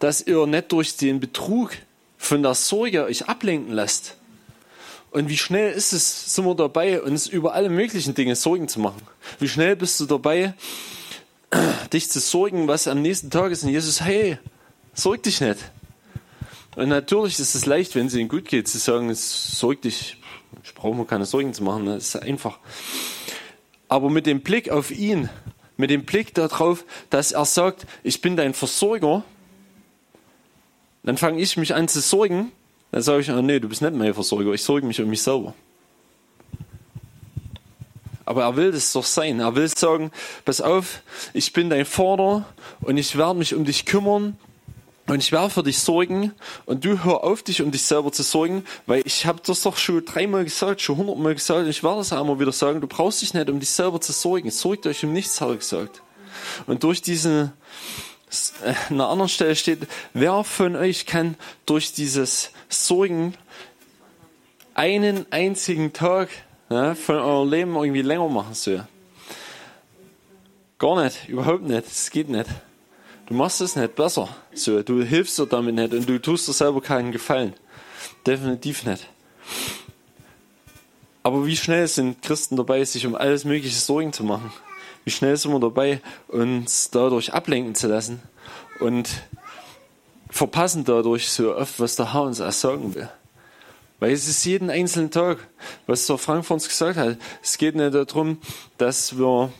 [0.00, 1.70] dass ihr nicht durch den Betrug
[2.18, 4.18] von der Sorge euch ablenken lasst.
[5.12, 8.80] Und wie schnell ist es, sind wir dabei, uns über alle möglichen Dinge Sorgen zu
[8.80, 9.00] machen?
[9.38, 10.52] Wie schnell bist du dabei,
[11.90, 13.62] dich zu sorgen, was am nächsten Tag ist.
[13.62, 14.36] Und Jesus, hey,
[14.92, 15.60] sorg dich nicht.
[16.74, 20.16] Und natürlich ist es leicht, wenn es ihnen gut geht, zu sagen, sorg dich,
[20.64, 22.58] ich brauche mir keine Sorgen zu machen, das ist einfach.
[23.88, 25.28] Aber mit dem Blick auf ihn,
[25.76, 29.22] mit dem Blick darauf, dass er sagt, ich bin dein Versorger,
[31.02, 32.52] dann fange ich mich an zu sorgen,
[32.90, 35.22] dann sage ich, oh nee, du bist nicht mein Versorger, ich sorge mich um mich
[35.22, 35.54] selber.
[38.24, 39.40] Aber er will das doch sein.
[39.40, 40.10] Er will sagen,
[40.44, 41.02] pass auf,
[41.34, 42.46] ich bin dein Vater
[42.80, 44.38] und ich werde mich um dich kümmern
[45.12, 46.32] und ich werde für dich sorgen
[46.64, 49.76] und du hör auf, dich um dich selber zu sorgen, weil ich habe das doch
[49.76, 53.20] schon dreimal gesagt, schon hundertmal gesagt und ich werde auch immer wieder sagen, du brauchst
[53.20, 54.50] dich nicht um dich selber zu sorgen.
[54.50, 56.00] Sorgt euch um nichts, habe ich gesagt.
[56.66, 57.52] Und durch diese,
[58.64, 59.80] äh, an einer anderen Stelle steht,
[60.14, 63.34] wer von euch kann durch dieses Sorgen
[64.72, 66.30] einen einzigen Tag
[66.70, 68.80] ja, von eurem Leben irgendwie länger machen so.
[70.78, 72.48] Gar nicht, überhaupt nicht, es geht nicht.
[73.32, 74.28] Du machst es nicht besser.
[74.52, 77.54] So, du hilfst dir damit nicht und du tust dir selber keinen Gefallen.
[78.26, 79.08] Definitiv nicht.
[81.22, 84.52] Aber wie schnell sind Christen dabei, sich um alles Mögliche Sorgen zu machen?
[85.04, 88.20] Wie schnell sind wir dabei, uns dadurch ablenken zu lassen
[88.80, 89.08] und
[90.28, 93.08] verpassen dadurch so oft, was der Herr uns sagen will?
[93.98, 95.38] Weil es ist jeden einzelnen Tag,
[95.86, 97.16] was der Frank von uns gesagt hat.
[97.42, 98.36] Es geht nicht darum,
[98.76, 99.50] dass wir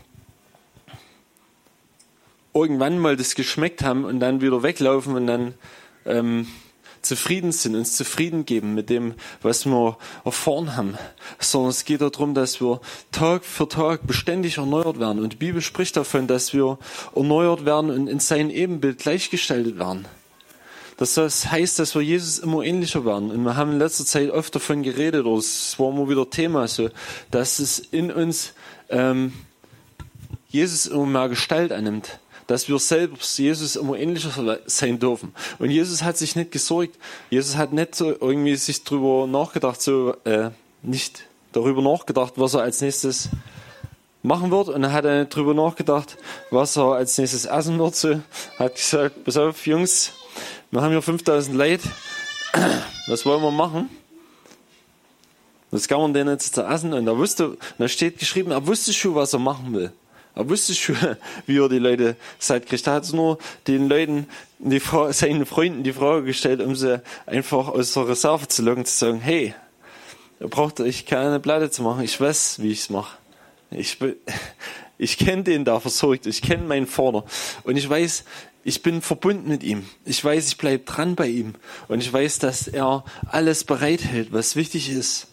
[2.54, 5.54] irgendwann mal das geschmeckt haben und dann wieder weglaufen und dann
[6.04, 6.46] ähm,
[7.02, 10.96] zufrieden sind, uns zufrieden geben mit dem, was wir erfahren haben,
[11.38, 15.22] sondern es geht darum, dass wir Tag für Tag beständig erneuert werden.
[15.22, 16.78] Und die Bibel spricht davon, dass wir
[17.14, 20.06] erneuert werden und in sein Ebenbild gleichgestaltet werden.
[20.96, 23.30] Das heißt, dass wir Jesus immer ähnlicher werden.
[23.30, 26.68] Und wir haben in letzter Zeit oft davon geredet, oder es war immer wieder Thema,
[26.68, 26.90] so,
[27.30, 28.52] dass es in uns
[28.88, 29.32] ähm,
[30.48, 32.20] Jesus immer mehr Gestalt annimmt.
[32.46, 35.34] Dass wir selbst Jesus immer ähnlicher sein dürfen.
[35.58, 36.98] Und Jesus hat sich nicht gesorgt.
[37.30, 40.50] Jesus hat nicht so irgendwie sich darüber nachgedacht, so äh,
[40.82, 43.28] nicht darüber nachgedacht, was er als nächstes
[44.22, 44.68] machen wird.
[44.68, 46.16] Und er hat nicht darüber nachgedacht,
[46.50, 47.94] was er als nächstes essen wird.
[47.94, 48.20] So
[48.58, 50.12] hat gesagt, pass auf, Jungs,
[50.70, 51.88] wir haben hier 5000 Leute.
[53.08, 53.90] Was wollen wir machen?
[55.70, 56.92] Das kann man denen jetzt zu essen.
[56.92, 59.92] Und er wusste, da steht geschrieben, er wusste schon, was er machen will.
[60.34, 60.96] Er wusste schon,
[61.46, 62.86] wie er die Leute satt kriegt.
[62.86, 64.26] Er hat nur den Leuten,
[64.58, 68.96] die, seinen Freunden die Frage gestellt, um sie einfach aus der Reserve zu locken, zu
[68.96, 69.54] sagen, hey,
[70.40, 72.02] ihr braucht euch keine Platte zu machen.
[72.02, 73.18] Ich weiß, wie ich es mache.
[73.70, 73.98] Ich,
[74.98, 76.26] ich kenne den da versorgt.
[76.26, 77.24] Ich kenne meinen Vater.
[77.64, 78.24] Und ich weiß,
[78.64, 79.88] ich bin verbunden mit ihm.
[80.04, 81.54] Ich weiß, ich bleibe dran bei ihm.
[81.88, 85.28] Und ich weiß, dass er alles bereithält, was wichtig ist.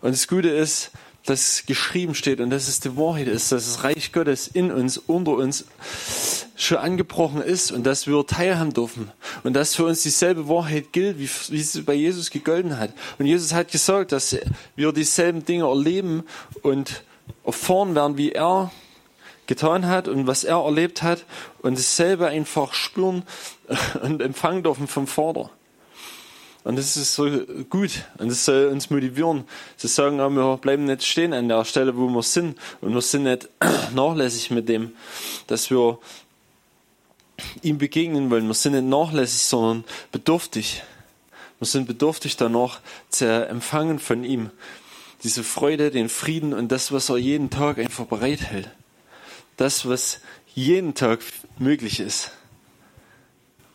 [0.00, 0.90] Und das Gute ist,
[1.28, 4.96] dass geschrieben steht und dass es die Wahrheit ist, dass das Reich Gottes in uns,
[4.96, 5.66] unter uns
[6.56, 9.12] schon angebrochen ist und dass wir teilhaben dürfen.
[9.44, 12.94] Und dass für uns dieselbe Wahrheit gilt, wie, wie sie bei Jesus gegolten hat.
[13.18, 14.36] Und Jesus hat gesagt, dass
[14.74, 16.24] wir dieselben Dinge erleben
[16.62, 17.02] und
[17.44, 18.70] erfahren werden, wie er
[19.46, 21.24] getan hat und was er erlebt hat
[21.60, 23.22] und dasselbe einfach spüren
[24.02, 25.50] und empfangen dürfen vom Vater.
[26.68, 27.30] Und das ist so
[27.70, 29.44] gut und das soll uns motivieren,
[29.78, 33.22] zu sagen, wir bleiben nicht stehen an der Stelle, wo wir sind und wir sind
[33.22, 33.48] nicht
[33.94, 34.92] nachlässig mit dem,
[35.46, 35.98] dass wir
[37.62, 38.46] ihm begegnen wollen.
[38.46, 40.82] Wir sind nicht nachlässig, sondern bedürftig.
[41.58, 44.50] Wir sind bedürftig danach zu empfangen von ihm.
[45.24, 48.68] Diese Freude, den Frieden und das, was er jeden Tag einfach bereithält
[49.58, 50.20] das, was
[50.54, 51.20] jeden Tag
[51.58, 52.30] möglich ist.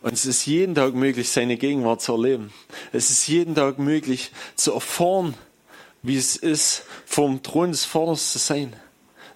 [0.04, 2.52] Und es ist jeden Tag möglich, seine Gegenwart zu erleben.
[2.92, 5.32] Es ist jeden Tag möglich, zu erfahren,
[6.02, 8.76] wie es ist, vom Thron des Vaters zu sein.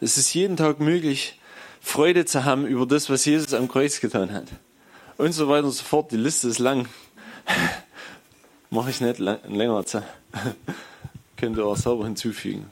[0.02, 1.40] Es ist jeden Tag möglich,
[1.80, 4.44] Freude zu haben über das, was Jesus am Kreuz getan hat.
[5.16, 6.12] Und so weiter und so fort.
[6.12, 6.86] Die Liste ist lang.
[8.70, 9.82] Mache ich nicht länger.
[11.38, 12.70] Könnt ihr auch selber hinzufügen.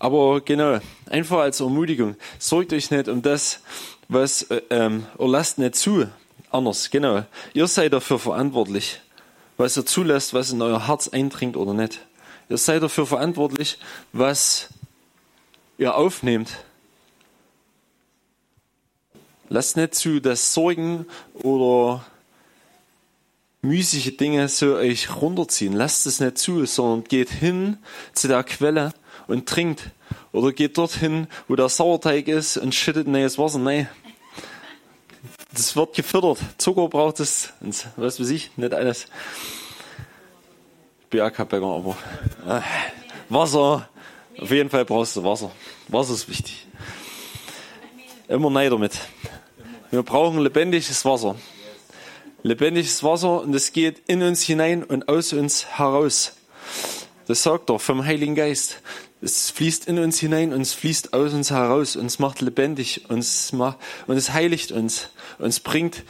[0.00, 3.60] Aber genau, einfach als Ermutigung, sorgt euch nicht um das,
[4.10, 6.06] was, äh, ähm, oder lasst nicht zu.
[6.50, 7.24] Anders, genau.
[7.54, 9.00] Ihr seid dafür verantwortlich,
[9.56, 12.00] was ihr zulässt, was in euer Herz eindringt oder nicht.
[12.48, 13.78] Ihr seid dafür verantwortlich,
[14.12, 14.68] was
[15.78, 16.50] ihr aufnehmt.
[19.48, 22.04] Lasst nicht zu, dass Sorgen oder
[23.62, 25.72] müßige Dinge so euch runterziehen.
[25.72, 27.78] Lasst es nicht zu, sondern geht hin
[28.12, 28.92] zu der Quelle
[29.28, 29.90] und trinkt.
[30.32, 33.58] Oder geht dorthin, wo der Sauerteig ist und schüttet neues Wasser.
[33.58, 33.88] Nein.
[35.52, 36.38] Das wird gefüttert.
[36.58, 37.52] Zucker braucht es.
[37.96, 39.06] Was weiß ich, nicht alles.
[41.00, 41.96] Ich bin auch kein Bäcker, aber
[42.46, 42.60] äh,
[43.28, 43.88] Wasser,
[44.40, 45.50] Auf jeden Fall brauchst du Wasser.
[45.88, 46.66] Wasser ist wichtig.
[48.28, 48.92] Immer nein damit.
[49.90, 51.34] Wir brauchen lebendiges Wasser.
[52.42, 56.36] Lebendiges Wasser und es geht in uns hinein und aus uns heraus.
[57.26, 58.80] Das sagt er vom Heiligen Geist.
[59.22, 63.04] Es fließt in uns hinein und es fließt aus uns heraus und es macht lebendig
[63.08, 66.04] und es, macht, und es heiligt uns und es bringt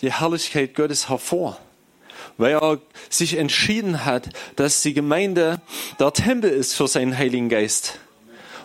[0.00, 1.58] die Herrlichkeit Gottes hervor.
[2.38, 2.78] Weil er
[3.10, 5.60] sich entschieden hat, dass die Gemeinde
[5.98, 7.98] der Tempel ist für seinen Heiligen Geist.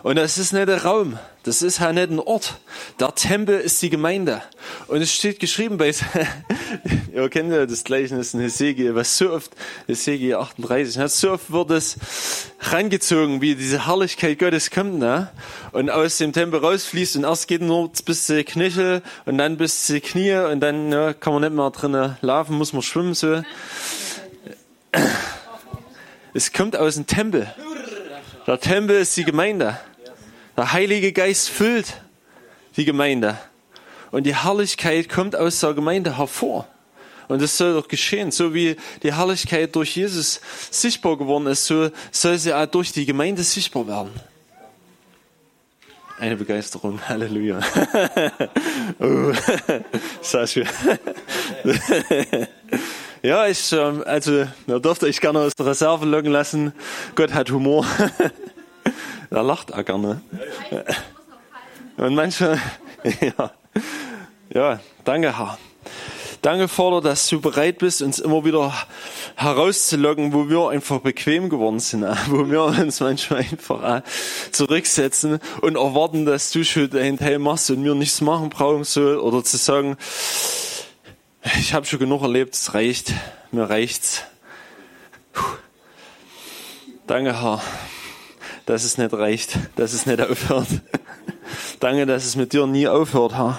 [0.03, 2.59] Und das ist nicht der Raum, das ist ja nicht ein Ort.
[2.99, 4.41] Der Tempel ist die Gemeinde.
[4.87, 5.93] Und es steht geschrieben bei,
[7.13, 9.51] ihr kennt ja das Gleichnis in Hesekiel, was so oft,
[9.87, 11.95] Hesekiel 38, so oft wird es
[12.59, 15.29] rangezogen, wie diese Herrlichkeit Gottes kommt, ne?
[15.71, 19.85] Und aus dem Tempel rausfließt und erst geht nur bis zu Knöchel und dann bis
[19.85, 23.41] zu Knie und dann ne, kann man nicht mehr drinnen laufen, muss man schwimmen, so.
[26.33, 27.49] Es kommt aus dem Tempel.
[28.45, 29.77] Der Tempel ist die Gemeinde.
[30.57, 32.01] Der Heilige Geist füllt
[32.77, 33.37] die Gemeinde.
[34.09, 36.67] Und die Herrlichkeit kommt aus der Gemeinde hervor.
[37.27, 38.31] Und das soll doch geschehen.
[38.31, 40.41] So wie die Herrlichkeit durch Jesus
[40.71, 44.11] sichtbar geworden ist, so soll sie auch durch die Gemeinde sichtbar werden.
[46.17, 46.99] Eine Begeisterung.
[47.07, 47.59] Halleluja.
[48.99, 49.33] oh,
[50.21, 50.61] Sascha.
[53.21, 56.73] ja, ich, ähm, also, da durfte ich gerne aus der Reserve locken lassen.
[57.13, 57.85] Gott hat Humor.
[59.29, 60.21] Er lacht auch gerne.
[61.97, 62.59] Und manche,
[63.21, 63.51] ja,
[64.53, 65.57] ja, danke, Herr.
[66.41, 68.71] Danke, Vater, dass du bereit bist, uns immer wieder
[69.35, 74.03] herauszulocken, wo wir einfach bequem geworden sind, wo wir uns manchmal einfach
[74.51, 79.17] zurücksetzen und erwarten, dass du schon deinen Teil machst und wir nichts machen brauchen soll
[79.17, 79.97] oder zu sagen,
[81.59, 83.13] ich habe schon genug erlebt, es reicht,
[83.51, 84.23] mir reicht's.
[85.33, 85.43] Puh.
[87.07, 87.61] Danke, Herr
[88.67, 90.67] dass es nicht reicht, dass es nicht aufhört.
[91.79, 93.57] Danke, dass es mit dir nie aufhört, Herr.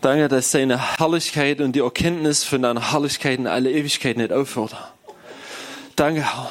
[0.00, 4.76] Danke, dass deine Herrlichkeit und die Erkenntnis von deiner Herrlichkeit in alle Ewigkeit nicht aufhört.
[5.94, 6.50] Danke, Herr.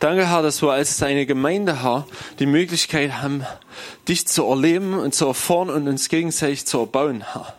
[0.00, 2.06] Danke, Herr, dass wir als deine Gemeinde, Herr,
[2.40, 3.46] die Möglichkeit haben,
[4.08, 7.54] dich zu erleben und zu erfahren und uns gegenseitig zu erbauen, Herr.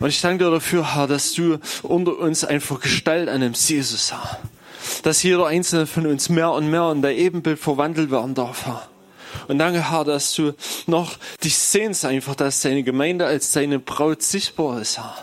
[0.00, 4.40] Und ich danke dir dafür, Herr, dass du unter uns einfach Gestalt annimmst, Jesus, Herr
[5.02, 8.88] dass jeder einzelne von uns mehr und mehr in der Ebenbild verwandelt werden darf, Herr.
[9.46, 10.54] Und danke, Herr, dass du
[10.86, 15.16] noch dich sehnst einfach, dass deine Gemeinde als deine Braut sichtbar ist, Herr.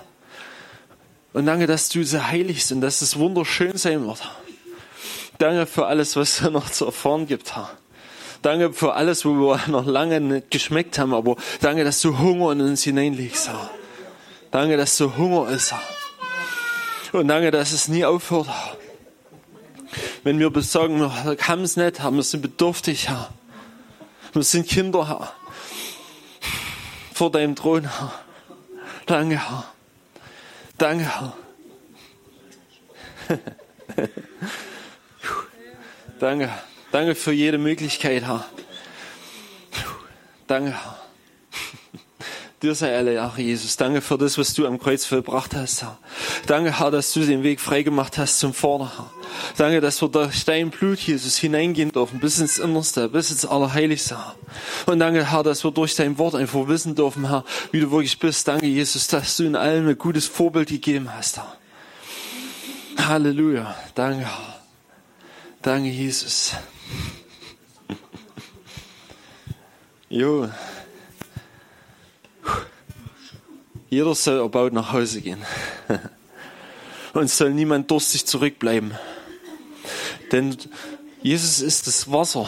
[1.34, 4.21] Und danke, dass du sie heiligst und dass es wunderschön sein wird.
[5.38, 7.69] Danke für alles, was es noch zu erfahren gibt, Herr.
[8.41, 12.51] Danke für alles, wo wir noch lange nicht geschmeckt haben, aber danke, dass du Hunger
[12.54, 13.69] in uns hineinlegst, Herr.
[14.51, 17.19] Danke, dass du Hunger ist, Herr.
[17.19, 18.85] Und danke, dass es nie aufhört, Herr
[20.24, 23.30] wenn wir sagen, wir haben es nicht, Herr, wir sind bedürftig, Herr.
[24.34, 25.34] Wir sind Kinder, Herr.
[27.14, 28.14] Vor deinem Thron, Herr.
[29.06, 29.66] Danke, Herr.
[30.78, 31.34] Danke, Herr.
[36.20, 36.50] Danke.
[36.92, 38.46] Danke für jede Möglichkeit, Herr.
[40.48, 41.05] Danke, Herr.
[42.62, 43.76] Dir sei alle Ehre, Jesus.
[43.76, 45.98] Danke für das, was du am Kreuz vollbracht hast, Herr.
[46.48, 49.12] Danke, Herr, dass du den Weg freigemacht hast zum Vater, Herr.
[49.58, 54.18] Danke, dass wir durch dein Blut, Jesus, hineingehen dürfen, bis ins Innerste, bis ins Allerheiligste,
[54.18, 54.36] Herr.
[54.86, 58.18] Und danke, Herr, dass wir durch dein Wort einfach wissen dürfen, Herr, wie du wirklich
[58.20, 58.48] bist.
[58.48, 61.58] Danke, Jesus, dass du in allem ein gutes Vorbild gegeben hast, Herr.
[62.98, 63.76] Halleluja.
[63.96, 64.62] Danke, Herr.
[65.62, 66.54] Danke, Jesus.
[70.08, 70.48] Jo.
[73.89, 75.43] Jeder soll erbaut nach Hause gehen.
[77.14, 78.97] Und soll niemand durstig zurückbleiben.
[80.32, 80.57] Denn
[81.22, 82.47] Jesus ist das Wasser.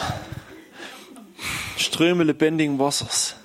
[1.76, 3.36] Ströme lebendigen Wassers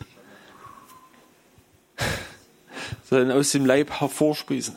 [3.10, 4.76] sollen aus dem Leib hervorsprießen.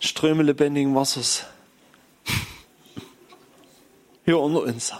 [0.00, 1.44] Ströme lebendigen Wassers.
[4.24, 4.92] Hier unter uns.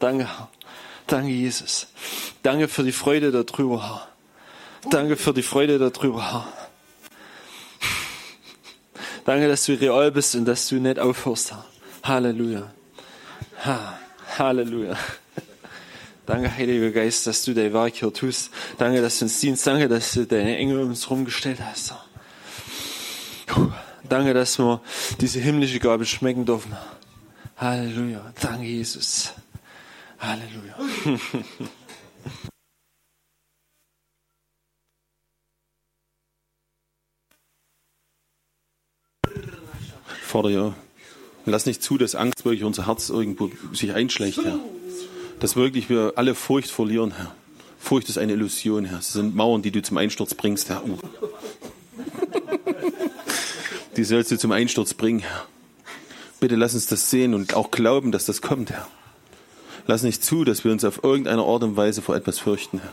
[0.00, 0.50] Danke, Herr.
[1.06, 1.86] Danke, Jesus.
[2.42, 4.13] Danke für die Freude darüber, Herr.
[4.90, 6.46] Danke für die Freude darüber.
[9.24, 11.54] Danke, dass du real bist und dass du nicht aufhörst.
[12.02, 12.70] Halleluja.
[13.64, 13.98] Ha.
[14.38, 14.96] Halleluja.
[16.26, 18.50] Danke, Heiliger Geist, dass du dein Werk hier tust.
[18.78, 19.66] Danke, dass du uns dienst.
[19.66, 21.94] Danke, dass du deine Engel um uns rumgestellt hast.
[24.08, 24.80] Danke, dass wir
[25.20, 26.76] diese himmlische Gabe schmecken dürfen.
[27.56, 28.32] Halleluja.
[28.40, 29.32] Danke, Jesus.
[30.18, 30.76] Halleluja.
[40.34, 40.74] Vater, ja,
[41.46, 44.58] lass nicht zu, dass Angst wirklich unser Herz irgendwo sich einschleicht, Herr.
[45.38, 47.32] Dass wirklich wir alle Furcht verlieren, Herr.
[47.78, 48.98] Furcht ist eine Illusion, Herr.
[48.98, 50.82] Es sind Mauern, die du zum Einsturz bringst, Herr.
[53.96, 55.46] Die sollst du zum Einsturz bringen, Herr.
[56.40, 58.88] Bitte lass uns das sehen und auch glauben, dass das kommt, Herr.
[59.86, 62.92] Lass nicht zu, dass wir uns auf irgendeine Art und Weise vor etwas fürchten, Herr.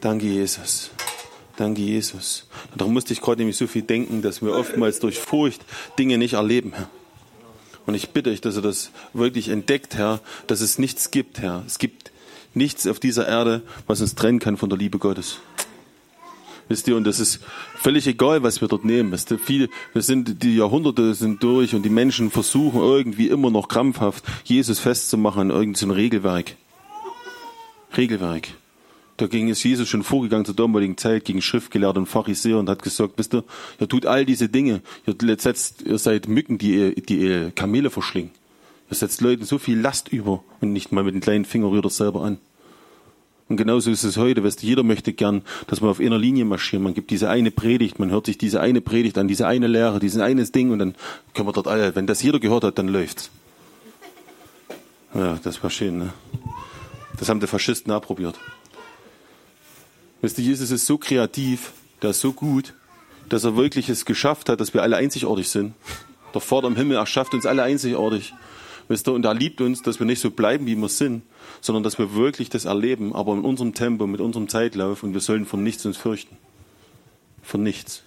[0.00, 0.90] Danke, Jesus.
[1.56, 2.47] Danke, Jesus.
[2.76, 5.64] Darum musste ich gerade nämlich so viel denken, dass wir oftmals durch Furcht
[5.98, 6.88] Dinge nicht erleben, Herr.
[7.86, 11.62] Und ich bitte euch, dass ihr das wirklich entdeckt, Herr, dass es nichts gibt, Herr.
[11.66, 12.12] Es gibt
[12.52, 15.38] nichts auf dieser Erde, was uns trennen kann von der Liebe Gottes.
[16.68, 17.40] Wisst ihr, und das ist
[17.76, 19.10] völlig egal, was wir dort nehmen.
[19.10, 23.50] Wisst ihr, viel, wir sind, die Jahrhunderte sind durch und die Menschen versuchen irgendwie immer
[23.50, 26.56] noch krampfhaft Jesus festzumachen an irgendein Regelwerk.
[27.96, 28.48] Regelwerk.
[29.18, 32.82] Da ging es Jesus schon vorgegangen zur damaligen Zeit gegen Schriftgelehrte und Pharisäer und hat
[32.82, 33.42] gesagt, wisst ihr,
[33.80, 34.80] ihr tut all diese Dinge.
[35.06, 38.30] Ihr, setzt, ihr seid Mücken, die, die Kamele verschlingen.
[38.88, 41.84] Ihr setzt Leuten so viel Last über und nicht mal mit dem kleinen Finger rührt
[41.84, 42.38] er selber an.
[43.48, 46.44] Und genauso ist es heute, weißt du, jeder möchte gern, dass man auf einer Linie
[46.44, 46.80] marschiert.
[46.80, 49.98] Man gibt diese eine Predigt, man hört sich diese eine Predigt an, diese eine Lehre,
[49.98, 50.94] dieses eines Ding und dann
[51.34, 53.30] können wir dort alle, wenn das jeder gehört hat, dann läuft's.
[55.12, 56.12] Ja, das war schön, ne?
[57.18, 58.38] Das haben die Faschisten auch probiert.
[60.20, 62.74] Weißt du, Jesus ist so kreativ, der ist so gut,
[63.28, 65.74] dass er wirklich es geschafft hat, dass wir alle einzigartig sind.
[66.34, 68.34] Der Vater im Himmel erschafft uns alle einzigartig.
[68.88, 71.22] Weißt du, und er liebt uns, dass wir nicht so bleiben, wie wir sind,
[71.60, 75.20] sondern dass wir wirklich das erleben, aber in unserem Tempo, mit unserem Zeitlauf und wir
[75.20, 76.36] sollen von nichts uns fürchten.
[77.42, 78.02] Von nichts.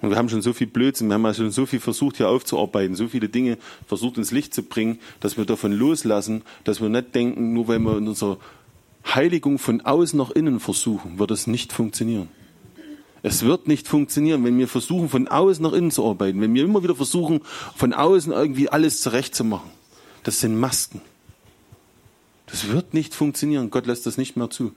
[0.00, 2.94] Und wir haben schon so viel Blödsinn, wir haben schon so viel versucht hier aufzuarbeiten,
[2.94, 7.14] so viele Dinge versucht ins Licht zu bringen, dass wir davon loslassen, dass wir nicht
[7.14, 8.38] denken, nur weil wir in unserer
[9.04, 12.28] Heiligung von außen nach innen versuchen, wird es nicht funktionieren.
[13.22, 16.64] Es wird nicht funktionieren, wenn wir versuchen, von außen nach innen zu arbeiten, wenn wir
[16.64, 17.40] immer wieder versuchen,
[17.74, 19.70] von außen irgendwie alles zurechtzumachen.
[20.24, 21.00] Das sind Masken.
[22.46, 23.70] Das wird nicht funktionieren.
[23.70, 24.72] Gott lässt das nicht mehr zu.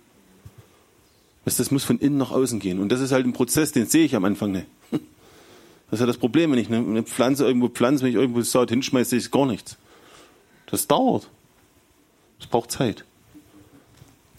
[1.43, 2.79] Das muss von innen nach außen gehen.
[2.79, 4.67] Und das ist halt ein Prozess, den sehe ich am Anfang nicht.
[5.89, 8.71] Das ist ja das Problem, wenn ich eine Pflanze irgendwo pflanze, wenn ich irgendwo Saat
[8.71, 9.77] hinschmeiße, sehe ich gar nichts.
[10.65, 11.29] Das dauert.
[12.39, 13.05] Das braucht Zeit.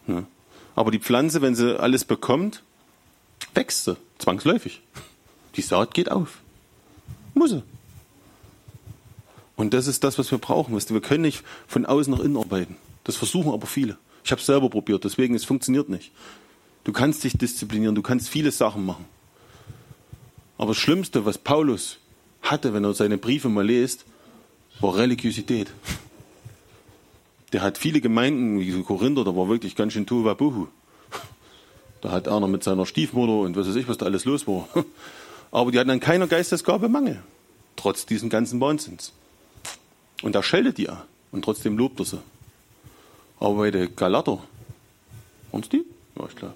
[0.09, 0.24] Ja.
[0.74, 2.62] Aber die Pflanze, wenn sie alles bekommt,
[3.54, 4.80] wächst sie, zwangsläufig.
[5.54, 6.40] Die Saat geht auf.
[7.34, 7.62] Muss sie.
[9.56, 10.74] Und das ist das, was wir brauchen.
[10.76, 12.76] Wir können nicht von außen nach innen arbeiten.
[13.04, 13.96] Das versuchen aber viele.
[14.24, 16.12] Ich habe es selber probiert, deswegen es funktioniert nicht.
[16.84, 19.04] Du kannst dich disziplinieren, du kannst viele Sachen machen.
[20.59, 21.98] Aber das Schlimmste, was Paulus
[22.42, 24.04] hatte, wenn er seine Briefe mal liest,
[24.80, 25.72] war Religiosität.
[27.53, 30.68] Der hat viele Gemeinden, wie Korinther, da war wirklich ganz schön Tuvabuhu.
[32.01, 34.68] Da hat einer mit seiner Stiefmutter und was weiß ich, was da alles los war.
[35.51, 37.20] Aber die hatten an keiner Geistesgabe Mangel.
[37.74, 39.12] Trotz diesen ganzen Wahnsinns.
[40.22, 40.99] Und da scheltet die auch.
[41.32, 42.18] Und trotzdem lobt er sie.
[43.40, 44.38] Aber bei der Galater,
[45.51, 45.84] uns die?
[46.16, 46.55] Ja, ich glaube.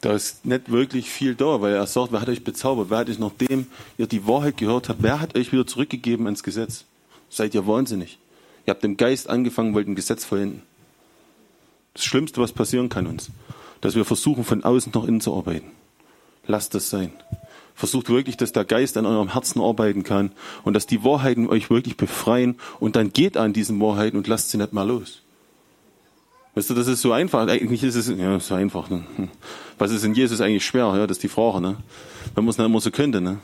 [0.00, 2.90] Da ist nicht wirklich viel da, weil er sagt, wer hat euch bezaubert?
[2.90, 3.66] Wer hat euch, nachdem
[3.98, 6.84] ihr die Wahrheit gehört habt, wer hat euch wieder zurückgegeben ans Gesetz?
[7.28, 8.18] Seid ihr wahnsinnig?
[8.66, 10.62] Ihr habt im Geist angefangen, wollt ein Gesetz vollenden.
[11.94, 13.30] Das Schlimmste, was passieren kann uns
[13.80, 15.70] dass wir versuchen, von außen nach innen zu arbeiten.
[16.46, 17.12] Lasst das sein.
[17.74, 20.32] Versucht wirklich, dass der Geist an eurem Herzen arbeiten kann
[20.64, 24.50] und dass die Wahrheiten euch wirklich befreien und dann geht an diesen Wahrheiten und lasst
[24.50, 25.22] sie nicht mal los.
[26.54, 27.46] Weißt du, das ist so einfach.
[27.46, 28.90] Eigentlich ist es ja so einfach.
[28.90, 29.04] Ne?
[29.78, 30.92] Was ist in Jesus eigentlich schwer?
[30.96, 31.60] Ja, das ist die Frage.
[31.60, 31.76] Ne?
[32.34, 33.20] Wenn man es nicht immer so könnte.
[33.20, 33.38] Ne?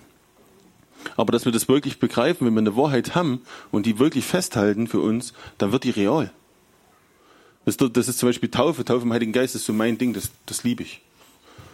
[1.16, 4.86] Aber dass wir das wirklich begreifen, wenn wir eine Wahrheit haben und die wirklich festhalten
[4.86, 6.32] für uns, dann wird die real.
[7.64, 8.84] Das ist zum Beispiel Taufe.
[8.84, 11.00] Taufe im Heiligen Geist ist so mein Ding, das, das liebe ich.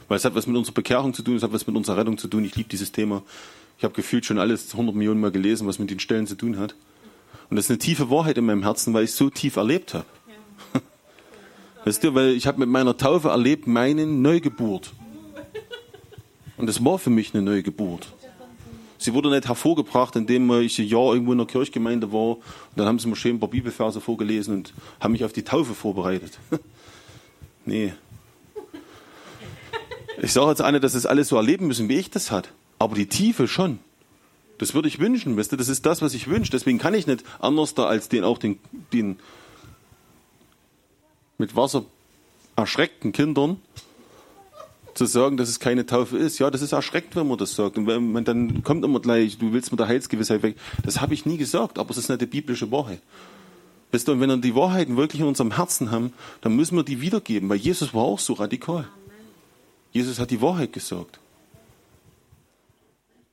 [0.08, 2.18] Weil es hat was mit unserer Bekehrung zu tun, es hat was mit unserer Rettung
[2.18, 2.44] zu tun.
[2.44, 3.22] Ich liebe dieses Thema.
[3.78, 6.58] Ich habe gefühlt schon alles 100 Millionen Mal gelesen, was mit den Stellen zu tun
[6.58, 6.74] hat.
[7.50, 9.92] Und das ist eine tiefe Wahrheit in meinem Herzen, weil ich es so tief erlebt
[9.92, 10.06] habe.
[10.74, 10.80] Ja.
[11.84, 14.92] Weißt du, weil ich habe mit meiner Taufe erlebt meine Neugeburt.
[16.56, 18.06] Und das war für mich eine Neugeburt.
[19.02, 22.36] Sie wurde nicht hervorgebracht, indem ich ein Jahr irgendwo in der Kirchgemeinde war.
[22.36, 22.42] Und
[22.76, 25.74] dann haben sie mir schön ein paar Bibelverse vorgelesen und haben mich auf die Taufe
[25.74, 26.38] vorbereitet.
[27.64, 27.92] nee.
[30.20, 32.52] Ich sage jetzt nicht, dass das alles so erleben müssen, wie ich das hat.
[32.78, 33.78] Aber die Tiefe schon.
[34.58, 36.52] Das würde ich wünschen, weißt du, das ist das, was ich wünsche.
[36.52, 38.58] Deswegen kann ich nicht anders da als den auch den,
[38.92, 39.18] den
[41.38, 41.84] mit Wasser
[42.54, 43.60] erschreckten Kindern
[44.94, 46.38] zu sagen, dass es keine Taufe ist.
[46.38, 47.78] Ja, das ist erschreckend, wenn man das sagt.
[47.78, 50.56] Und wenn man dann kommt immer gleich, du willst mit der Heilsgewissheit weg.
[50.84, 53.00] Das habe ich nie gesagt, aber es ist nicht die biblische Wahrheit.
[53.92, 56.82] Weißt du, und wenn wir die Wahrheiten wirklich in unserem Herzen haben, dann müssen wir
[56.82, 58.88] die wiedergeben, weil Jesus war auch so radikal.
[59.92, 61.20] Jesus hat die Wahrheit gesagt.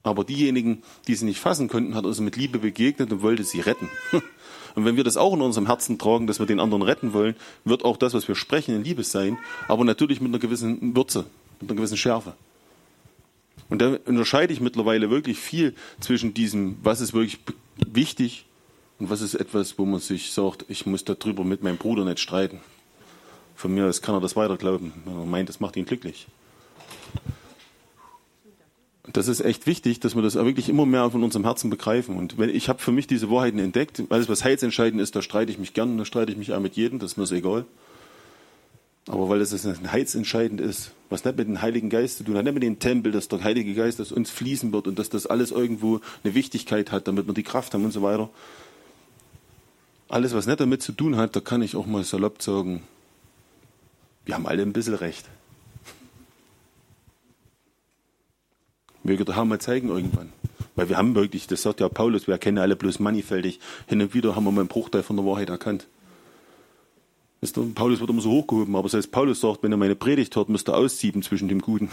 [0.03, 3.60] Aber diejenigen, die sie nicht fassen konnten, hat sie mit Liebe begegnet und wollte sie
[3.62, 3.89] retten.
[4.76, 7.36] Und wenn wir das auch in unserem Herzen tragen, dass wir den anderen retten wollen,
[7.66, 9.38] wird auch das, was wir sprechen, in Liebe sein,
[9.68, 11.26] aber natürlich mit einer gewissen Würze,
[11.60, 12.34] mit einer gewissen Schärfe.
[13.70, 17.39] Und da unterscheide ich mittlerweile wirklich viel zwischen diesem, was ist wirklich
[17.76, 18.45] wichtig
[18.97, 22.20] und was ist etwas, wo man sich sagt, ich muss darüber mit meinem Bruder nicht
[22.20, 22.60] streiten.
[23.55, 26.28] Von mir aus kann er das weiter glauben, wenn er meint, das macht ihn glücklich.
[29.12, 32.16] Das ist echt wichtig, dass wir das wirklich immer mehr von unserem Herzen begreifen.
[32.16, 34.03] Und ich habe für mich diese Wahrheiten entdeckt.
[34.10, 36.76] Alles, was heilsentscheidend ist, da streite ich mich gern, da streite ich mich auch mit
[36.76, 37.66] jedem, das ist mir egal.
[39.10, 39.51] Aber weil das
[39.91, 43.12] heilsentscheidend ist, was nicht mit dem Heiligen Geist zu tun hat, nicht mit dem Tempel,
[43.12, 46.91] dass der Heilige Geist aus uns fließen wird und dass das alles irgendwo eine Wichtigkeit
[46.91, 48.30] hat, damit wir die Kraft haben und so weiter.
[50.10, 52.84] Alles, was nicht damit zu tun hat, da kann ich auch mal salopp sagen,
[54.26, 55.26] wir haben alle ein bisschen recht.
[59.01, 60.32] Möge der Herr mal zeigen irgendwann.
[60.76, 63.60] Weil wir haben wirklich, das sagt ja Paulus, wir erkennen alle bloß mannigfältig.
[63.88, 65.88] Hin und wieder haben wir mal einen Bruchteil von der Wahrheit erkannt.
[67.76, 70.68] Paulus wird immer so hochgehoben, aber selbst Paulus sagt, wenn er meine Predigt hört, müsst
[70.68, 71.90] ihr aussieben zwischen dem Guten.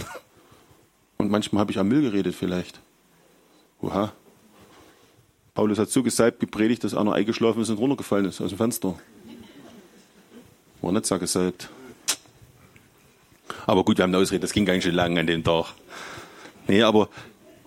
[1.18, 2.80] Und manchmal habe ich am Müll geredet vielleicht.
[3.80, 4.12] Oha.
[5.54, 8.94] Paulus hat so gesalbt gepredigt, dass einer eingeschlafen ist und runtergefallen ist aus dem Fenster.
[10.82, 11.70] War nicht so gesalbt.
[13.66, 15.72] Aber gut, wir haben eine Ausrede, das ging ganz schön lang an dem Tag.
[16.68, 17.08] Nee, aber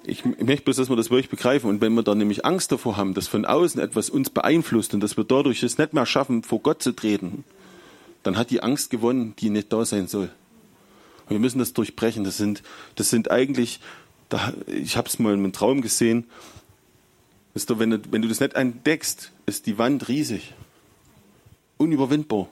[0.04, 1.70] ich möchte bloß, dass wir das wirklich begreifen.
[1.70, 5.00] Und wenn wir da nämlich Angst davor haben, dass von außen etwas uns beeinflusst und
[5.00, 7.44] dass wir dadurch es nicht mehr schaffen, vor Gott zu treten,
[8.24, 10.30] dann hat die Angst gewonnen, die nicht da sein soll.
[11.30, 12.24] Wir müssen das durchbrechen.
[12.24, 12.64] Das sind,
[12.96, 13.80] das sind eigentlich,
[14.30, 16.26] da, ich habe es mal in einem Traum gesehen,
[17.54, 20.54] ist da, wenn, du, wenn du das nicht entdeckst, ist die Wand riesig.
[21.78, 22.48] Unüberwindbar.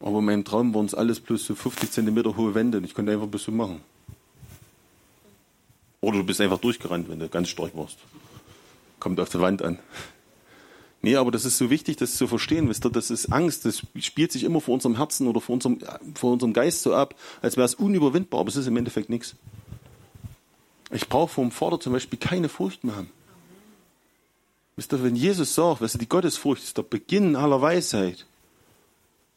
[0.00, 2.94] Aber in meinem Traum waren es alles plus so 50 Zentimeter hohe Wände und ich
[2.94, 3.80] konnte einfach bis so machen.
[6.00, 7.96] Oder du bist einfach durchgerannt, wenn du ganz stark warst.
[9.00, 9.78] Kommt auf der Wand an.
[11.04, 13.82] Nee, aber das ist so wichtig, das zu verstehen, wisst ihr, das ist Angst, das
[14.00, 15.78] spielt sich immer vor unserem Herzen oder vor unserem,
[16.14, 19.36] vor unserem Geist so ab, als wäre es unüberwindbar, aber es ist im Endeffekt nichts.
[20.90, 23.10] Ich brauche vom Vater zum Beispiel keine Furcht mehr haben.
[24.76, 28.24] Wisst ihr, wenn Jesus sagt, weißt du, die Gottesfurcht ist der Beginn aller Weisheit,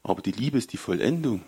[0.03, 1.41] aber die Liebe ist die Vollendung.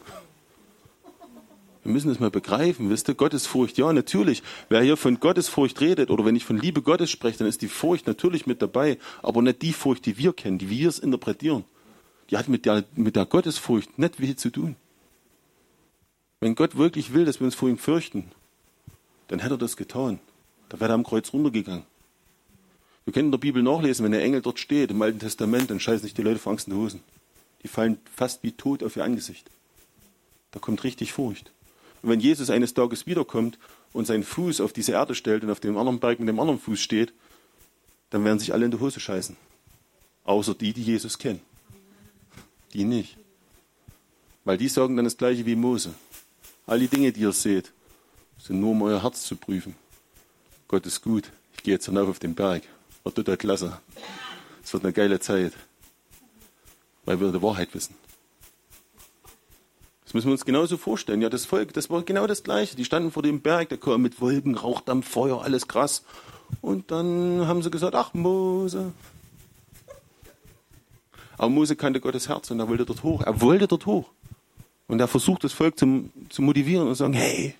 [1.84, 4.44] Wir müssen das mal begreifen, wisst ihr, Gottesfurcht, ja, natürlich.
[4.68, 7.70] Wer hier von Gottesfurcht redet oder wenn ich von Liebe Gottes spreche, dann ist die
[7.70, 11.64] Furcht natürlich mit dabei, aber nicht die Furcht, die wir kennen, die wir es interpretieren.
[12.30, 14.76] Die hat mit der, mit der Gottesfurcht nicht viel zu tun.
[16.42, 18.32] Wenn Gott wirklich will, dass wir uns vor ihm fürchten,
[19.28, 20.20] dann hätte er das getan.
[20.68, 21.84] Da wäre er am Kreuz runtergegangen.
[23.06, 25.80] Wir können in der Bibel nachlesen, wenn der Engel dort steht, im Alten Testament, dann
[25.80, 27.02] scheißen sich die Leute vor Angst in die Hosen.
[27.64, 29.50] Die fallen fast wie tot auf ihr Angesicht.
[30.52, 31.52] Da kommt richtig Furcht.
[32.02, 33.60] Und wenn Jesus eines Tages wiederkommt
[33.94, 36.60] und seinen Fuß auf diese Erde stellt und auf dem anderen Berg mit dem anderen
[36.60, 37.14] Fuß steht,
[38.10, 39.36] dann werden sich alle in die Hose scheißen.
[40.24, 41.42] Außer die, die Jesus kennen.
[42.74, 43.18] Die nicht.
[44.46, 45.94] Weil die sagen dann das gleiche wie Mose.
[46.66, 47.72] All die Dinge, die ihr seht,
[48.38, 49.76] sind nur um euer Herz zu prüfen.
[50.68, 51.32] Gott ist gut.
[51.56, 52.64] Ich gehe jetzt hinauf auf den Berg.
[53.04, 53.80] Wird total klasse.
[54.64, 55.54] Es wird eine geile Zeit.
[57.06, 57.96] Weil wir die Wahrheit wissen.
[60.10, 61.22] Das müssen wir uns genauso vorstellen.
[61.22, 62.76] Ja, das Volk, das war genau das Gleiche.
[62.76, 66.04] Die standen vor dem Berg, der kam mit Wolken, Rauchdampf, Feuer, alles krass.
[66.62, 68.92] Und dann haben sie gesagt, ach Mose.
[71.38, 73.22] Aber Mose kannte Gottes Herz und er wollte dort hoch.
[73.22, 74.10] Er wollte dort hoch.
[74.88, 77.54] Und er versucht das Volk zu, zu motivieren und zu sagen, hey,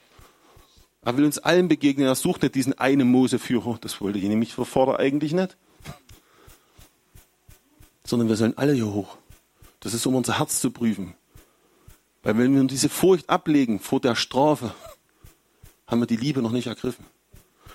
[1.04, 2.08] er will uns allen begegnen.
[2.08, 3.78] Er sucht nicht diesen einen Mose-Führer.
[3.80, 5.56] Das wollte ich nämlich vor eigentlich nicht.
[8.04, 9.18] Sondern wir sollen alle hier hoch.
[9.82, 11.14] Das ist, um unser Herz zu prüfen.
[12.24, 14.74] Weil wenn wir diese Furcht ablegen vor der Strafe,
[15.88, 17.06] haben wir die Liebe noch nicht ergriffen.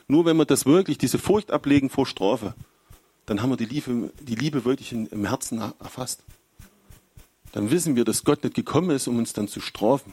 [0.07, 2.55] Nur wenn wir das wirklich, diese Furcht ablegen vor Strafe,
[3.26, 6.22] dann haben wir die Liebe, die Liebe wirklich im Herzen erfasst.
[7.53, 10.12] Dann wissen wir, dass Gott nicht gekommen ist, um uns dann zu strafen.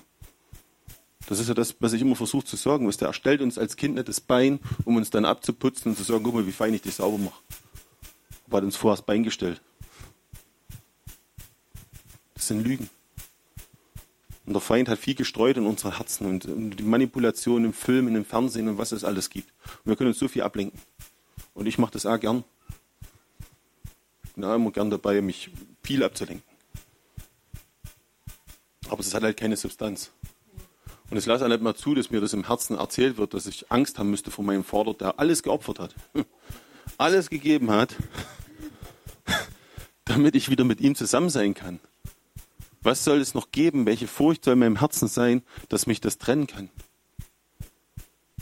[1.27, 2.87] Das ist ja das, was ich immer versuche zu sagen.
[2.87, 6.03] Was der erstellt uns als Kind nicht das Bein, um uns dann abzuputzen und zu
[6.03, 7.39] sagen, guck mal, wie fein ich dich sauber mache.
[8.47, 9.61] Aber hat uns vorher das Bein gestellt.
[12.33, 12.89] Das sind Lügen.
[14.45, 18.25] Und der Feind hat viel gestreut in unsere Herzen und, die Manipulation im Film, im
[18.25, 19.51] Fernsehen und was es alles gibt.
[19.83, 20.79] Und wir können uns so viel ablenken.
[21.53, 22.43] Und ich mache das auch gern.
[24.23, 25.51] Ich bin auch immer gern dabei, mich
[25.83, 26.43] viel abzulenken.
[28.89, 30.11] Aber es hat halt keine Substanz.
[31.11, 33.69] Und ich lasse nicht mal zu, dass mir das im Herzen erzählt wird, dass ich
[33.69, 35.95] Angst haben müsste vor meinem Vater, der alles geopfert hat.
[36.97, 37.95] Alles gegeben hat,
[40.05, 41.79] damit ich wieder mit ihm zusammen sein kann.
[42.81, 43.85] Was soll es noch geben?
[43.85, 46.69] Welche Furcht soll in meinem Herzen sein, dass mich das trennen kann?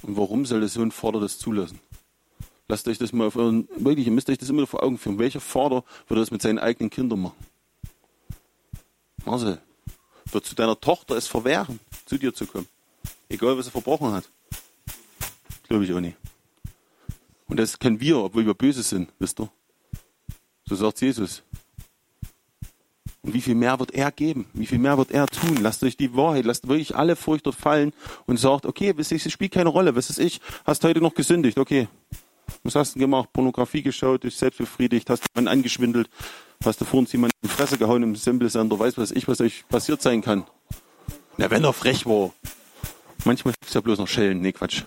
[0.01, 1.79] Und warum soll der Sohn Vater das zulassen?
[2.69, 5.19] Lasst euch das mal auf euren, wirklich, ihr müsst euch das immer vor Augen führen.
[5.19, 7.35] Welcher Vater würde das mit seinen eigenen Kindern machen?
[9.25, 9.59] Marcel,
[10.31, 12.67] würdest du deiner Tochter es verwehren, zu dir zu kommen?
[13.27, 14.29] Egal, was er verbrochen hat.
[15.67, 16.17] Glaube ich auch nicht.
[17.47, 19.51] Und das können wir, obwohl wir böse sind, wisst ihr?
[20.65, 21.43] So sagt Jesus.
[23.21, 24.47] Und wie viel mehr wird er geben?
[24.53, 25.57] Wie viel mehr wird er tun?
[25.61, 27.91] Lasst euch die Wahrheit, lasst wirklich alle Furcht dort fallen
[28.25, 30.39] und sagt, okay, es spielt keine Rolle, was ist ich?
[30.65, 31.87] Hast heute noch gesündigt, okay.
[32.63, 33.31] Was hast du gemacht?
[33.33, 36.09] Pornografie geschaut, dich selbst befriedigt, hast jemanden angeschwindelt,
[36.63, 39.41] hast du vor uns jemanden in die Fresse gehauen im Simple-Sender, weiß was ich, was
[39.41, 40.45] euch passiert sein kann.
[41.37, 42.31] Na, wenn er frech war.
[43.25, 44.83] Manchmal ist ja bloß noch Schellen, nee, Quatsch.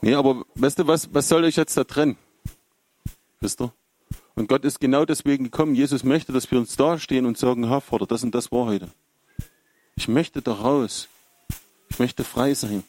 [0.00, 2.16] Nee, aber weißt du, was, was soll euch jetzt da trennen?
[3.40, 3.72] Wisst ihr?
[4.36, 5.74] Und Gott ist genau deswegen gekommen.
[5.74, 8.66] Jesus möchte, dass wir uns da stehen und sagen, Herr Vater, das und das war
[8.66, 8.88] heute.
[9.96, 11.08] Ich möchte da raus.
[11.88, 12.84] Ich möchte frei sein.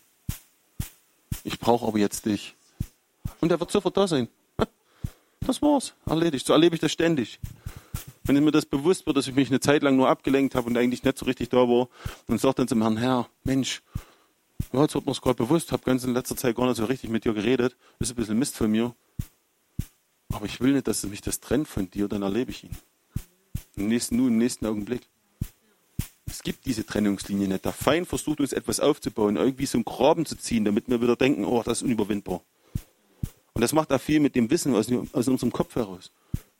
[1.46, 2.56] Ich brauche aber jetzt dich.
[3.40, 4.28] Und er wird sofort da sein.
[5.40, 5.94] Das war's.
[6.06, 6.46] Erledigt.
[6.46, 7.40] So erlebe ich das ständig.
[8.26, 10.78] Wenn mir das bewusst wird, dass ich mich eine Zeit lang nur abgelenkt habe und
[10.78, 11.88] eigentlich nicht so richtig da war
[12.28, 13.82] und sage dann zum Herrn, Herr, Mensch,
[14.74, 16.84] ja, jetzt wird mir es gerade bewusst, habe ganz in letzter Zeit gar nicht so
[16.86, 18.94] richtig mit dir geredet, ist ein bisschen Mist von mir.
[20.34, 22.76] Aber ich will nicht, dass mich das trennt von dir, dann erlebe ich ihn.
[23.76, 25.02] Im nächsten, nur im nächsten Augenblick.
[26.26, 27.64] Es gibt diese Trennungslinie nicht.
[27.64, 31.16] Der Feind versucht uns etwas aufzubauen, irgendwie so einen Graben zu ziehen, damit wir wieder
[31.16, 32.42] denken, oh, das ist unüberwindbar.
[33.54, 36.12] Und das macht er viel mit dem Wissen aus, aus unserem Kopf heraus.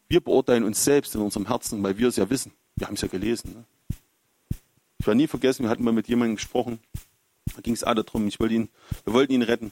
[0.08, 2.54] Wir beurteilen uns selbst in unserem Herzen, weil wir es ja wissen.
[2.76, 3.54] Wir haben es ja gelesen.
[3.54, 3.66] Ne?
[5.00, 6.80] Ich werde nie vergessen, wir hatten mal mit jemandem gesprochen,
[7.56, 8.70] da ging es auch darum, ich wollte ihn,
[9.04, 9.72] wir wollten ihn retten.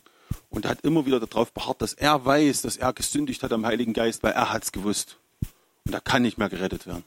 [0.49, 3.65] Und er hat immer wieder darauf beharrt, dass er weiß, dass er gesündigt hat am
[3.65, 5.17] Heiligen Geist, weil er hat es gewusst.
[5.85, 7.03] Und er kann nicht mehr gerettet werden.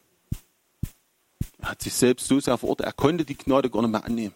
[1.60, 4.34] Er hat sich selbst so sehr verurteilt, er konnte die Gnade gar nicht mehr annehmen.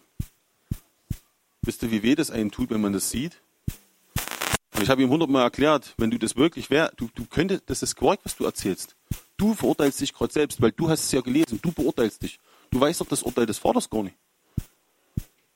[1.61, 3.41] Wisst ihr, wie weh das einem tut, wenn man das sieht?
[4.75, 7.83] Und ich habe ihm hundertmal erklärt, wenn du das wirklich wär, du, du könntest, das
[7.83, 8.95] ist Quark, was du erzählst.
[9.37, 12.39] Du verurteilst dich gerade selbst, weil du hast es ja gelesen, du beurteilst dich.
[12.71, 14.15] Du weißt doch das Urteil des Vaters gar nicht.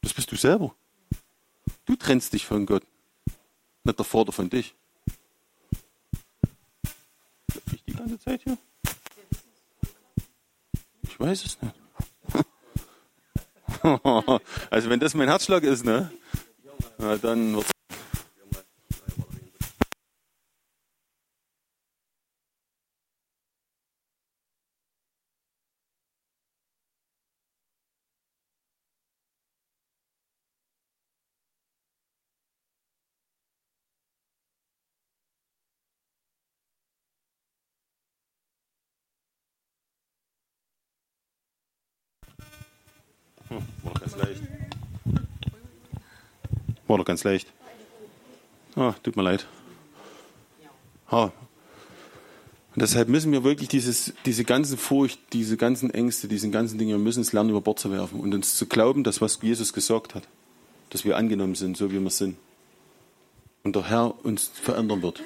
[0.02, 0.74] Das bist du selber.
[1.86, 2.84] Du trennst dich von Gott,
[3.88, 4.76] nicht der Vater von dich.
[7.72, 8.58] Ich die ganze Zeit hier?
[11.04, 11.76] Ich weiß es nicht.
[14.70, 16.12] also wenn das mein Herzschlag ist, ne?
[16.98, 17.72] Na, dann wird's
[46.88, 47.52] War doch ganz leicht.
[48.76, 49.48] Ah, tut mir leid.
[51.10, 51.32] Ah.
[52.76, 56.94] Und deshalb müssen wir wirklich dieses, diese ganze Furcht, diese ganzen Ängste, diese ganzen Dinge,
[56.94, 59.74] wir müssen es lernen, über Bord zu werfen und uns zu glauben, dass was Jesus
[59.74, 60.28] gesagt hat,
[60.92, 62.38] dass wir angenommen sind, so wie wir sind.
[63.64, 65.24] Und der Herr uns verändern wird.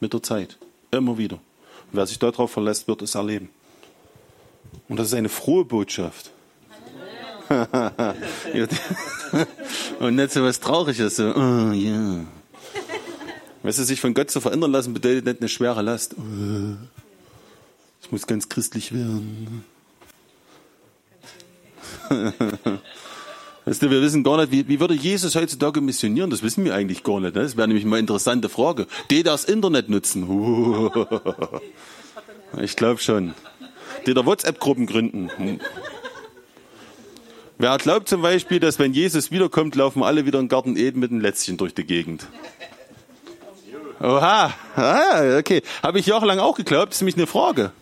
[0.00, 0.58] Mit der Zeit.
[0.90, 1.36] Immer wieder.
[1.36, 3.50] Und wer sich darauf verlässt, wird es erleben.
[4.88, 6.32] Und das ist eine frohe Botschaft.
[9.98, 12.24] und nicht so was Trauriges, so, oh, ja.
[13.62, 16.14] Weißt du, sich von Gott zu verändern lassen, bedeutet nicht eine schwere Last.
[16.16, 16.76] Oh,
[18.02, 19.64] ich muss ganz christlich werden.
[23.64, 26.30] Weißt du, wir wissen gar nicht, wie, wie würde Jesus heutzutage missionieren?
[26.30, 27.34] Das wissen wir eigentlich gar nicht.
[27.34, 27.42] Ne?
[27.42, 28.86] Das wäre nämlich mal eine interessante Frage.
[29.10, 30.90] Die das Internet nutzen.
[32.60, 33.32] Ich glaube schon.
[34.08, 35.30] Die da WhatsApp-Gruppen gründen.
[37.60, 41.10] Wer glaubt zum Beispiel, dass wenn Jesus wiederkommt, laufen alle wieder in Garten Eden mit
[41.10, 42.26] einem Lätzchen durch die Gegend?
[44.00, 45.60] Oha, ah, okay.
[45.82, 47.72] Habe ich jahrelang auch geglaubt, das ist nämlich eine Frage.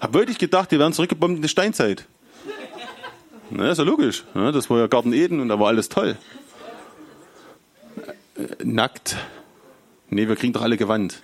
[0.00, 2.04] Habe wirklich gedacht, die werden zurückgebombt in die Steinzeit.
[3.50, 4.22] Na, ist ja logisch.
[4.34, 6.16] Das war ja Garten Eden und da war alles toll.
[8.36, 9.16] Äh, nackt.
[10.10, 11.22] Nee, wir kriegen doch alle Gewand.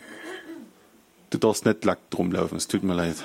[1.31, 3.19] Du darfst nicht nackt rumlaufen, es tut mir leid.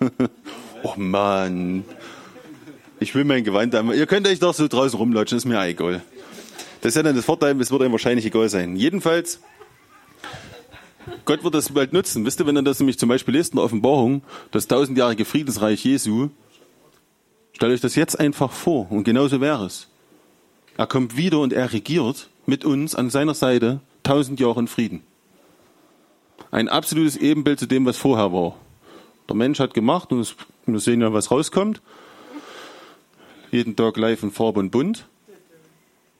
[0.82, 1.84] oh Mann.
[2.98, 3.92] Ich will mein Gewand haben.
[3.92, 6.02] Ihr könnt euch doch so draußen rumlutschen, ist mir egal.
[6.80, 8.76] Das ist ja dann das Vorteil, es wird einem wahrscheinlich egal sein.
[8.76, 9.40] Jedenfalls,
[11.24, 12.24] Gott wird das bald nutzen.
[12.24, 15.84] Wisst ihr, wenn ihr das nämlich zum Beispiel lest in der Offenbarung, das tausendjährige Friedensreich
[15.84, 16.28] Jesu,
[17.52, 19.88] stellt euch das jetzt einfach vor und genauso wäre es.
[20.76, 25.02] Er kommt wieder und er regiert mit uns an seiner Seite tausend Jahre in Frieden.
[26.50, 28.56] Ein absolutes Ebenbild zu dem, was vorher war.
[29.30, 30.34] Der Mensch hat gemacht und
[30.66, 31.80] wir sehen ja, was rauskommt.
[33.52, 35.06] jeden Tag live in Farbe und bunt.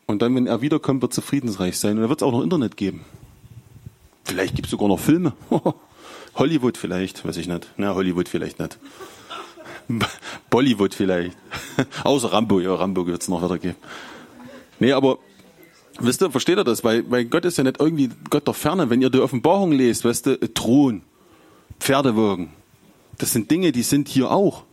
[0.07, 1.97] Und dann, wenn er wiederkommt, wird zufriedensreich sein.
[1.97, 3.05] Und da wird es auch noch Internet geben.
[4.25, 5.33] Vielleicht gibt es sogar noch Filme.
[6.37, 7.69] Hollywood vielleicht, weiß ich nicht.
[7.77, 8.79] Na, Hollywood vielleicht nicht.
[10.51, 11.37] Bollywood vielleicht.
[12.05, 13.77] Außer Rambo, ja, Rambo wird es noch wieder geben.
[14.79, 15.19] Nee, aber
[15.99, 16.85] wisst ihr, versteht ihr das?
[16.85, 18.89] Weil, weil Gott ist ja nicht irgendwie Gott der Ferne.
[18.89, 21.03] Wenn ihr die Offenbarung lest, weißt du, Thron,
[21.81, 22.51] Pferdewogen,
[23.21, 24.65] das sind Dinge, die sind hier auch.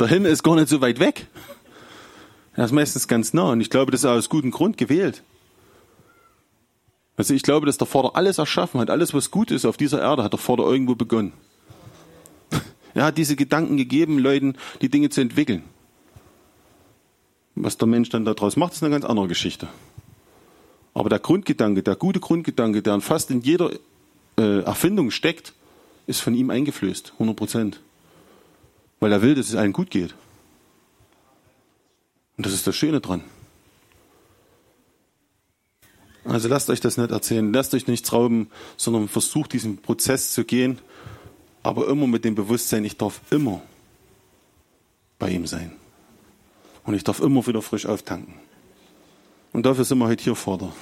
[0.00, 1.28] Der Himmel ist gar nicht so weit weg.
[2.54, 5.22] Er ist meistens ganz nah und ich glaube, das ist aus gutem Grund gewählt.
[7.16, 10.00] Also ich glaube, dass der Vater alles erschaffen hat, alles was gut ist auf dieser
[10.00, 11.32] Erde, hat der Vater irgendwo begonnen.
[12.94, 15.62] Er hat diese Gedanken gegeben, Leuten die Dinge zu entwickeln.
[17.54, 19.68] Was der Mensch dann daraus macht, ist eine ganz andere Geschichte.
[20.92, 23.70] Aber der Grundgedanke, der gute Grundgedanke, der fast in jeder
[24.36, 25.54] äh, Erfindung steckt,
[26.10, 27.80] ist von ihm eingeflößt, 100 Prozent.
[28.98, 30.14] Weil er will, dass es allen gut geht.
[32.36, 33.22] Und das ist das Schöne dran.
[36.24, 40.44] Also lasst euch das nicht erzählen, lasst euch nichts rauben, sondern versucht diesen Prozess zu
[40.44, 40.78] gehen,
[41.62, 43.62] aber immer mit dem Bewusstsein, ich darf immer
[45.18, 45.72] bei ihm sein.
[46.84, 48.34] Und ich darf immer wieder frisch auftanken.
[49.52, 50.72] Und dafür sind wir heute hier, Vater.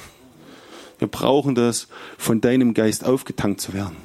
[0.99, 3.97] Wir brauchen das, von deinem Geist aufgetankt zu werden.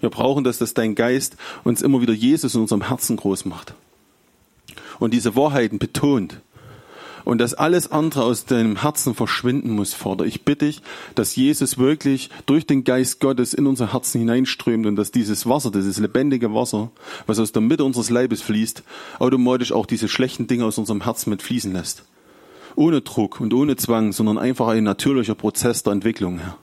[0.00, 3.74] Wir brauchen das, dass dein Geist uns immer wieder Jesus in unserem Herzen groß macht.
[4.98, 6.40] Und diese Wahrheiten betont
[7.28, 10.24] und dass alles andere aus deinem Herzen verschwinden muss, Vater.
[10.24, 10.80] Ich bitte dich,
[11.14, 15.70] dass Jesus wirklich durch den Geist Gottes in unser Herzen hineinströmt und dass dieses Wasser,
[15.70, 16.90] dieses lebendige Wasser,
[17.26, 18.82] was aus der Mitte unseres Leibes fließt,
[19.18, 22.04] automatisch auch diese schlechten Dinge aus unserem Herzen mit fließen lässt.
[22.76, 26.56] Ohne Druck und ohne Zwang, sondern einfach ein natürlicher Prozess der Entwicklung, Herr.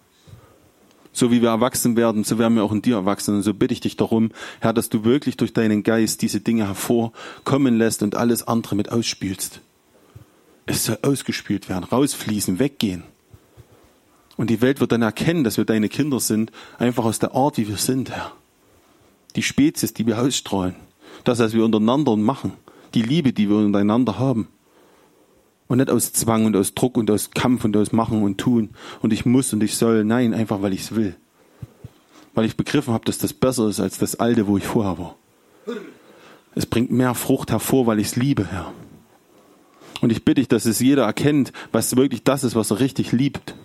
[1.15, 3.35] So wie wir erwachsen werden, so werden wir auch in dir erwachsen.
[3.35, 6.67] Und so bitte ich dich darum, Herr, dass du wirklich durch deinen Geist diese Dinge
[6.67, 9.61] hervorkommen lässt und alles andere mit ausspülst.
[10.65, 13.03] Es soll ausgespült werden, rausfließen, weggehen.
[14.35, 17.57] Und die Welt wird dann erkennen, dass wir deine Kinder sind, einfach aus der Art,
[17.57, 18.33] wie wir sind, Herr.
[19.37, 20.75] Die Spezies, die wir ausstrahlen.
[21.23, 22.51] Das, was wir untereinander machen.
[22.93, 24.49] Die Liebe, die wir untereinander haben.
[25.67, 28.69] Und nicht aus Zwang und aus Druck und aus Kampf und aus Machen und Tun.
[29.01, 30.03] Und ich muss und ich soll.
[30.03, 31.15] Nein, einfach weil ich es will.
[32.35, 35.15] Weil ich begriffen habe, dass das besser ist als das Alte, wo ich vorher war.
[36.53, 38.71] Es bringt mehr Frucht hervor, weil ich es liebe, Herr.
[40.01, 43.11] Und ich bitte dich, dass es jeder erkennt, was wirklich das ist, was er richtig
[43.11, 43.55] liebt.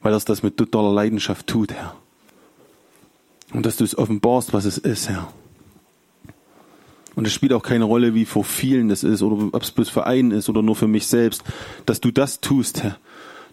[0.00, 1.96] Weil er das mit totaler Leidenschaft tut, Herr.
[3.52, 5.32] Und dass du es offenbarst, was es ist, Herr.
[7.18, 9.88] Und es spielt auch keine Rolle, wie vor vielen das ist oder ob es bloß
[9.88, 11.42] für einen ist oder nur für mich selbst,
[11.84, 12.96] dass du das tust, Herr.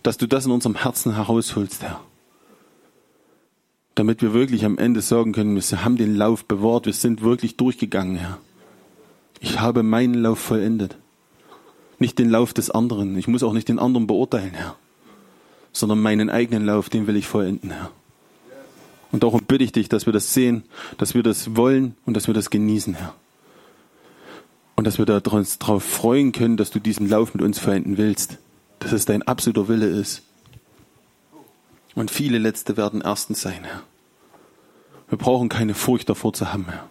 [0.04, 2.00] Dass du das in unserem Herzen herausholst, Herr.
[3.96, 7.58] Damit wir wirklich am Ende sagen können, wir haben den Lauf bewahrt, wir sind wirklich
[7.58, 8.38] durchgegangen, Herr.
[9.40, 10.96] Ich habe meinen Lauf vollendet
[11.98, 13.18] nicht den Lauf des anderen.
[13.18, 14.76] Ich muss auch nicht den anderen beurteilen, Herr,
[15.72, 17.90] sondern meinen eigenen Lauf, den will ich vollenden, Herr.
[19.12, 20.66] Und darum bitte ich dich, dass wir das sehen,
[21.00, 23.16] dass wir das wollen und dass wir das genießen, Herr.
[24.86, 28.38] Und dass wir uns darauf freuen können, dass du diesen Lauf mit uns vollenden willst,
[28.78, 30.22] dass es dein absoluter Wille ist.
[31.96, 33.82] Und viele Letzte werden Ersten sein, Herr.
[35.10, 36.88] Wir brauchen keine Furcht davor zu haben, Herr.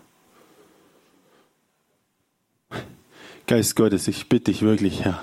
[3.46, 5.22] Geist Gottes, ich bitte dich wirklich, Herr,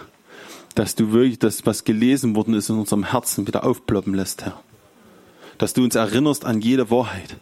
[0.73, 4.63] dass du wirklich das, was gelesen worden ist, in unserem Herzen wieder aufploppen lässt, Herr.
[5.57, 7.35] Dass du uns erinnerst an jede Wahrheit.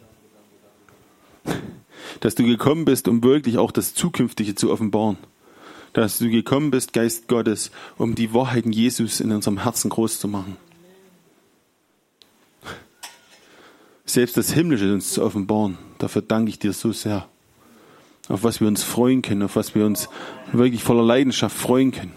[2.18, 5.16] Dass du gekommen bist, um wirklich auch das Zukünftige zu offenbaren.
[5.92, 10.28] Dass du gekommen bist, Geist Gottes, um die Wahrheiten Jesus in unserem Herzen groß zu
[10.28, 10.56] machen.
[14.04, 15.78] Selbst das Himmlische uns zu offenbaren.
[15.98, 17.28] Dafür danke ich dir so sehr
[18.30, 20.08] auf was wir uns freuen können, auf was wir uns
[20.52, 22.12] wirklich voller Leidenschaft freuen können.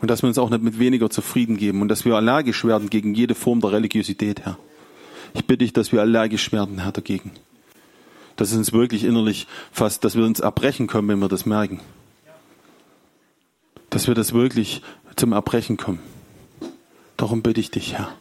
[0.00, 2.90] Und dass wir uns auch nicht mit weniger zufrieden geben und dass wir allergisch werden
[2.90, 4.58] gegen jede Form der Religiosität, Herr.
[5.34, 7.32] Ich bitte dich, dass wir allergisch werden, Herr, dagegen.
[8.42, 11.78] Dass es uns wirklich innerlich fast, dass wir uns erbrechen kommen, wenn wir das merken.
[13.88, 14.82] Dass wir das wirklich
[15.14, 16.00] zum Erbrechen kommen.
[17.16, 18.12] Darum bitte ich dich, Herr.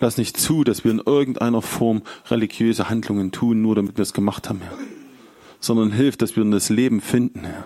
[0.00, 4.14] Lass nicht zu, dass wir in irgendeiner Form religiöse Handlungen tun, nur damit wir es
[4.14, 4.78] gemacht haben, Herr.
[5.60, 7.64] Sondern hilf, dass wir in das Leben finden, Herr.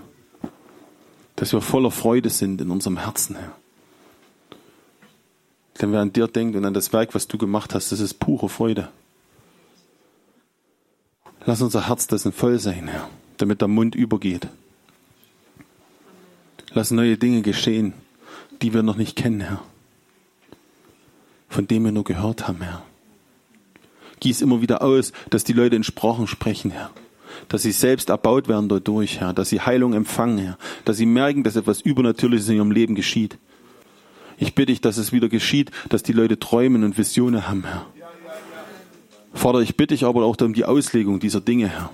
[1.37, 3.55] Dass wir voller Freude sind in unserem Herzen, Herr.
[5.81, 8.15] Denn wer an dir denkt und an das Werk, was du gemacht hast, das ist
[8.15, 8.89] pure Freude.
[11.45, 14.49] Lass unser Herz dessen voll sein, Herr, damit der Mund übergeht.
[16.73, 17.93] Lass neue Dinge geschehen,
[18.63, 19.63] die wir noch nicht kennen, Herr
[21.53, 22.83] von dem wir nur gehört haben, Herr.
[24.21, 26.91] Gieß immer wieder aus, dass die Leute in Sprachen sprechen, Herr.
[27.49, 31.43] dass sie selbst erbaut werden dadurch, Herr, dass sie Heilung empfangen, Herr, dass sie merken,
[31.43, 33.39] dass etwas Übernatürliches in ihrem Leben geschieht.
[34.39, 37.87] Ich bitte dich, dass es wieder geschieht, dass die Leute träumen und Visionen haben, Herr.
[39.35, 41.91] Vater, ich bitte dich aber auch um die Auslegung dieser Dinge, Herr.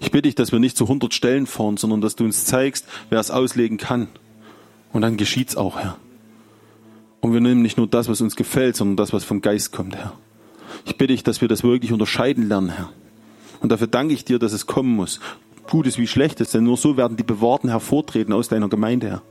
[0.00, 2.86] Ich bitte dich, dass wir nicht zu 100 Stellen fahren, sondern dass du uns zeigst,
[3.10, 4.08] wer es auslegen kann.
[4.92, 5.96] Und dann geschieht's auch, Herr.
[7.20, 9.96] Und wir nehmen nicht nur das, was uns gefällt, sondern das, was vom Geist kommt,
[9.96, 10.12] Herr.
[10.84, 12.90] Ich bitte dich, dass wir das wirklich unterscheiden lernen, Herr.
[13.60, 15.20] Und dafür danke ich dir, dass es kommen muss.
[15.68, 19.22] Gutes wie Schlechtes, denn nur so werden die Bewahrten hervortreten aus deiner Gemeinde, Herr.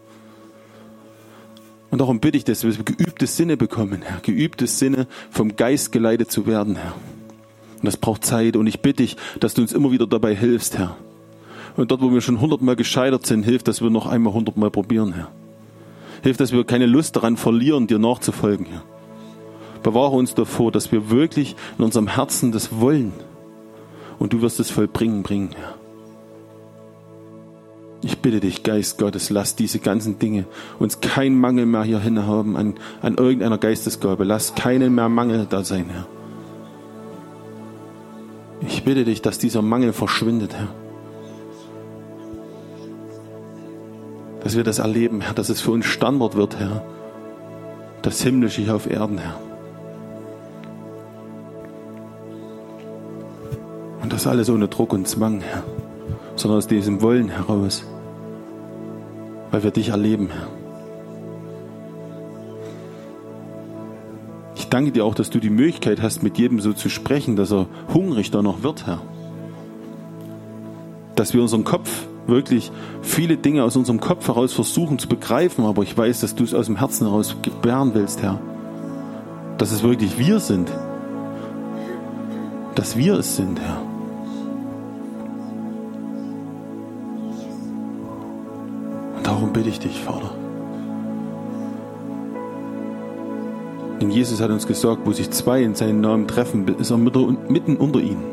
[1.91, 4.19] Und darum bitte ich, dass wir geübte Sinne bekommen, Herr.
[4.19, 6.95] Geübte Sinne, vom Geist geleitet zu werden, Herr.
[7.77, 8.55] Und das braucht Zeit.
[8.55, 10.97] Und ich bitte dich, dass du uns immer wieder dabei hilfst, Herr.
[11.77, 15.13] Und dort, wo wir schon hundertmal gescheitert sind, hilf, dass wir noch einmal hundertmal probieren,
[15.13, 15.31] Herr.
[16.23, 18.83] Hilf, dass wir keine Lust daran verlieren, dir nachzufolgen, Herr.
[19.83, 23.13] Bewahre uns davor, dass wir wirklich in unserem Herzen das wollen.
[24.17, 25.75] Und du wirst es vollbringen, bringen, Herr.
[28.01, 30.45] Ich bitte dich, Geist Gottes, lass diese ganzen Dinge
[30.79, 34.23] uns keinen Mangel mehr hierhin haben an, an irgendeiner Geistesgabe.
[34.23, 36.07] Lass keinen mehr Mangel da sein, Herr.
[38.61, 40.67] Ich bitte dich, dass dieser Mangel verschwindet, Herr.
[44.41, 46.83] Dass wir das erleben, Herr, dass es für uns Standard wird, Herr.
[48.01, 49.39] Das Himmlische hier auf Erden, Herr.
[54.01, 55.63] Und das alles ohne Druck und Zwang, Herr,
[56.35, 57.83] sondern aus diesem Wollen heraus,
[59.51, 60.54] weil wir dich erleben, Herr.
[64.55, 67.51] Ich danke dir auch, dass du die Möglichkeit hast, mit jedem so zu sprechen, dass
[67.51, 69.01] er hungrig da noch wird, Herr.
[71.15, 75.83] Dass wir unseren Kopf wirklich viele Dinge aus unserem Kopf heraus versuchen zu begreifen, aber
[75.83, 78.39] ich weiß, dass du es aus dem Herzen heraus gebären willst, Herr.
[79.57, 80.71] Dass es wirklich wir sind.
[82.75, 83.81] Dass wir es sind, Herr.
[89.17, 90.44] Und darum bitte ich dich, Vater.
[94.05, 97.75] Denn Jesus hat uns gesagt, wo sich zwei in seinen Namen treffen, ist er mitten
[97.75, 98.23] unter ihnen.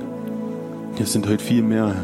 [0.97, 1.95] Hier sind heute viel mehr.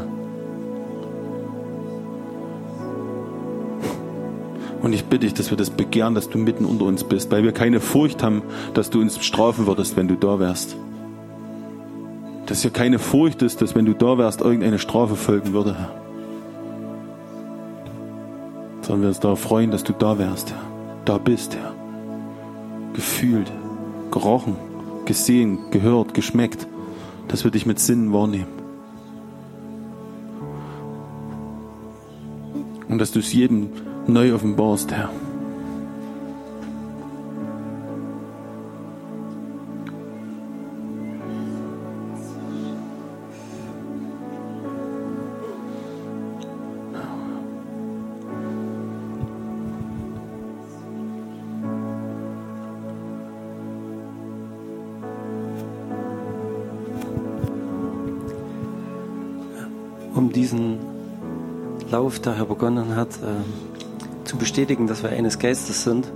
[4.80, 7.42] Und ich bitte dich, dass wir das begehren, dass du mitten unter uns bist, weil
[7.42, 8.40] wir keine Furcht haben,
[8.72, 10.74] dass du uns strafen würdest, wenn du da wärst.
[12.46, 15.90] Dass hier keine Furcht ist, dass wenn du da wärst, irgendeine Strafe folgen würde, Herr.
[18.80, 20.62] Sondern wir uns darauf freuen, dass du da wärst, Herr.
[21.04, 21.74] Da bist, Herr
[22.98, 23.48] gefühlt,
[24.10, 24.56] gerochen,
[25.04, 26.66] gesehen, gehört, geschmeckt,
[27.28, 28.58] dass wir dich mit Sinnen wahrnehmen.
[32.88, 33.68] Und dass du es jedem
[34.06, 35.10] neu offenbarst, Herr.
[62.08, 66.10] Lauf, der Herr begonnen hat, äh, zu bestätigen, dass wir eines Geistes sind,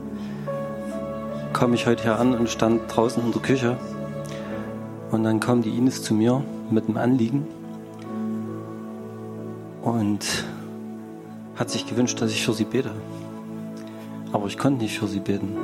[1.52, 3.76] kam ich heute hier an und stand draußen in der Küche.
[5.10, 7.46] Und dann kam die Ines zu mir mit einem Anliegen
[9.82, 10.24] und
[11.56, 12.92] hat sich gewünscht, dass ich für sie bete.
[14.32, 15.58] Aber ich konnte nicht für sie beten.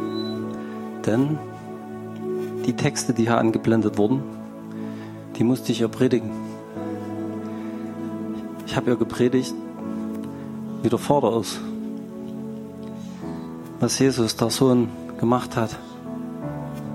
[1.06, 1.38] Denn
[2.66, 4.22] die Texte, die hier angeblendet wurden,
[5.38, 6.32] die musste ich ihr predigen.
[8.66, 9.54] Ich habe ihr gepredigt,
[10.82, 11.60] wie der Vater ist.
[13.80, 15.76] Was Jesus, der Sohn, gemacht hat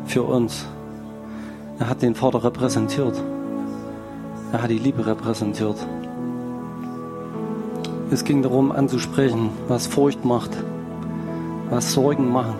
[0.05, 0.65] für uns.
[1.79, 3.21] Er hat den Vater repräsentiert.
[4.51, 5.77] Er hat die Liebe repräsentiert.
[8.11, 10.51] Es ging darum anzusprechen, was Furcht macht,
[11.69, 12.55] was Sorgen machen.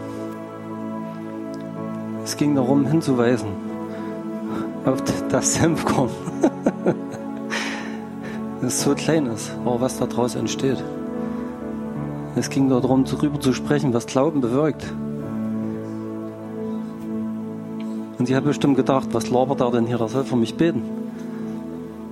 [2.24, 3.50] Es ging darum hinzuweisen
[4.86, 6.10] auf das Senfkorn.
[8.62, 10.84] das so klein ist, aber was daraus entsteht.
[12.36, 14.92] Es ging darum, darüber zu sprechen, was Glauben bewirkt.
[18.18, 20.82] Und sie hat bestimmt gedacht, was labert er denn hier, der soll für mich beten.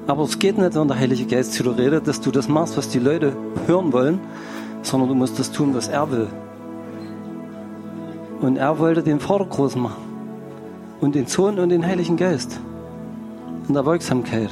[0.08, 2.78] Aber es geht nicht, wenn der Heilige Geist zu dir redet, dass du das machst,
[2.78, 3.34] was die Leute
[3.66, 4.20] hören wollen,
[4.84, 6.28] sondern du musst das tun, was er will.
[8.42, 10.04] Und er wollte den Vater groß machen.
[11.00, 12.60] Und den Sohn und den Heiligen Geist.
[13.68, 14.50] In der Wirksamkeit.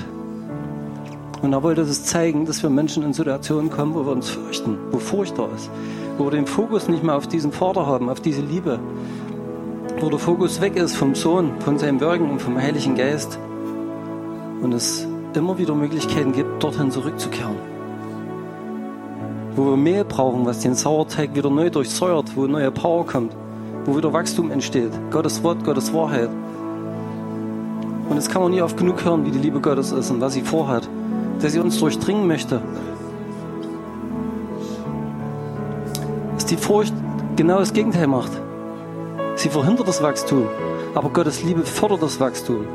[1.42, 4.78] Und er wollte es zeigen, dass wir Menschen in Situationen kommen, wo wir uns fürchten,
[4.92, 5.70] wo Furcht da ist,
[6.18, 8.80] wo wir den Fokus nicht mehr auf diesen Vater haben, auf diese Liebe,
[10.02, 13.40] wo der Fokus weg ist vom Sohn, von seinem Wirken und vom Heiligen Geist
[14.62, 17.56] und es immer wieder Möglichkeiten gibt, dorthin zurückzukehren.
[19.56, 23.34] Wo wir Mehl brauchen, was den Sauerteig wieder neu durchsäuert, wo neue Power kommt,
[23.86, 24.92] wo wieder Wachstum entsteht.
[25.12, 26.30] Gottes Wort, Gottes Wahrheit.
[28.10, 30.34] Und das kann man nie oft genug hören, wie die Liebe Gottes ist und was
[30.34, 30.90] sie vorhat.
[31.42, 32.62] Dass sie uns durchdringen möchte.
[36.36, 36.94] Dass die Furcht
[37.36, 38.32] genau das Gegenteil macht.
[39.36, 40.48] Sie verhindert das Wachstum.
[40.96, 42.66] Aber Gottes Liebe fördert das Wachstum.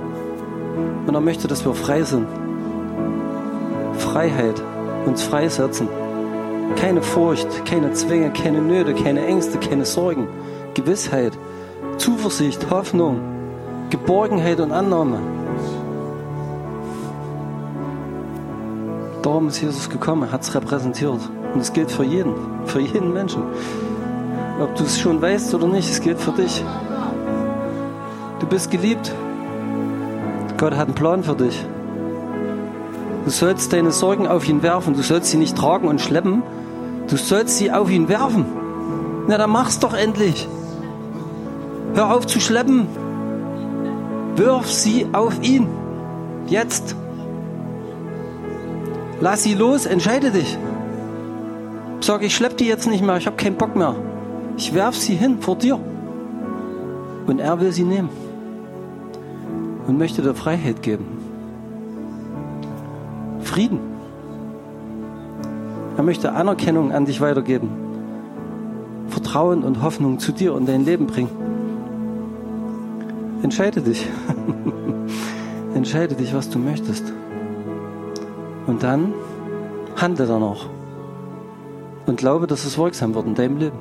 [1.07, 2.27] Und er möchte, dass wir frei sind.
[3.99, 4.63] Freiheit.
[5.07, 5.89] Uns freisetzen.
[6.77, 10.27] Keine Furcht, keine Zwänge, keine Nöte, keine Ängste, keine Sorgen.
[10.73, 11.33] Gewissheit,
[11.99, 13.21] Zuversicht, Hoffnung,
[13.91, 15.19] Geborgenheit und Annahme.
[19.25, 21.19] Darum ist Jesus gekommen, hat es repräsentiert.
[21.55, 22.35] Und es gilt für jeden,
[22.67, 23.43] für jeden Menschen.
[24.61, 26.63] Ob du es schon weißt oder nicht, es gilt für dich.
[28.39, 29.11] Du bist geliebt.
[30.59, 31.65] Gott hat einen Plan für dich.
[33.25, 34.93] Du sollst deine Sorgen auf ihn werfen.
[34.93, 36.43] Du sollst sie nicht tragen und schleppen.
[37.09, 38.45] Du sollst sie auf ihn werfen.
[39.27, 40.47] Na, dann mach's doch endlich.
[41.95, 42.89] Hör auf zu schleppen.
[44.37, 45.67] Wirf sie auf ihn.
[46.47, 46.95] Jetzt.
[49.25, 50.59] Lass sie los, entscheide dich.
[52.01, 53.95] Sag, ich schlepp die jetzt nicht mehr, ich habe keinen Bock mehr.
[54.59, 55.81] Ich werf sie hin vor dir.
[57.27, 58.11] Und er will sie nehmen.
[59.87, 61.07] Und möchte dir Freiheit geben.
[63.41, 63.79] Frieden.
[65.97, 67.71] Er möchte Anerkennung an dich weitergeben.
[69.09, 71.31] Vertrauen und Hoffnung zu dir und dein Leben bringen.
[73.43, 74.07] Entscheide dich.
[75.75, 77.11] Entscheide dich, was du möchtest.
[78.67, 79.13] Und dann
[79.97, 80.67] handle danach.
[82.07, 83.79] Und glaube, dass es wirksam wird in deinem Leben.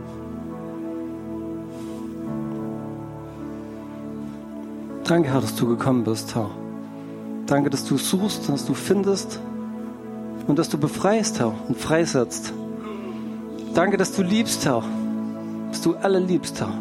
[5.03, 6.49] Danke, Herr, dass du gekommen bist, Herr.
[7.45, 9.39] Danke, dass du suchst, dass du findest
[10.47, 12.53] und dass du befreist, Herr, und freisetzt.
[13.73, 14.84] Danke, dass du liebst, Herr.
[15.69, 16.73] Dass du alle liebst, Herr.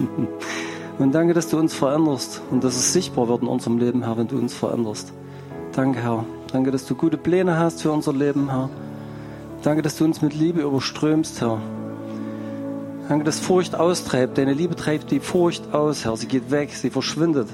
[0.98, 4.18] und danke, dass du uns veränderst und dass es sichtbar wird in unserem Leben, Herr,
[4.18, 5.12] wenn du uns veränderst.
[5.72, 6.24] Danke, Herr.
[6.52, 8.68] Danke, dass du gute Pläne hast für unser Leben, Herr.
[9.62, 11.60] Danke, dass du uns mit Liebe überströmst, Herr.
[13.08, 14.36] Danke, dass Furcht austreibt.
[14.36, 16.16] Deine Liebe treibt die Furcht aus, Herr.
[16.16, 17.48] Sie geht weg, sie verschwindet.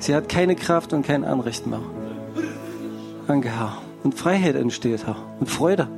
[0.00, 1.80] Sie hat keine Kraft und kein Anrecht mehr.
[3.26, 3.78] Danke, Herr.
[4.02, 5.16] Und Freiheit entsteht, Herr.
[5.40, 5.88] Und Freude.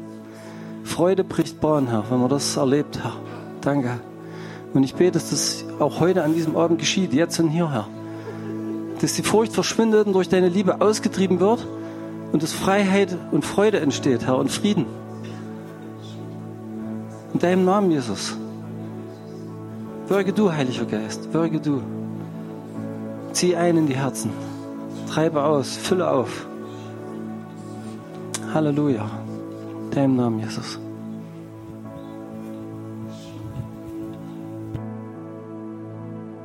[0.84, 3.14] Freude bricht Bahn, Herr, wenn man das erlebt, Herr.
[3.62, 3.98] Danke.
[4.74, 7.88] Und ich bete, dass das auch heute an diesem Abend geschieht, jetzt und hier, Herr.
[9.00, 11.66] Dass die Furcht verschwindet und durch deine Liebe ausgetrieben wird
[12.32, 14.86] und dass Freiheit und Freude entsteht, Herr, und Frieden.
[17.32, 18.36] In deinem Namen, Jesus.
[20.08, 21.82] Wirke du, Heiliger Geist, wirke du.
[23.32, 24.30] Zieh ein in die Herzen.
[25.08, 26.46] Treibe aus, fülle auf.
[28.52, 29.08] Halleluja.
[29.84, 30.78] In deinem Namen, Jesus.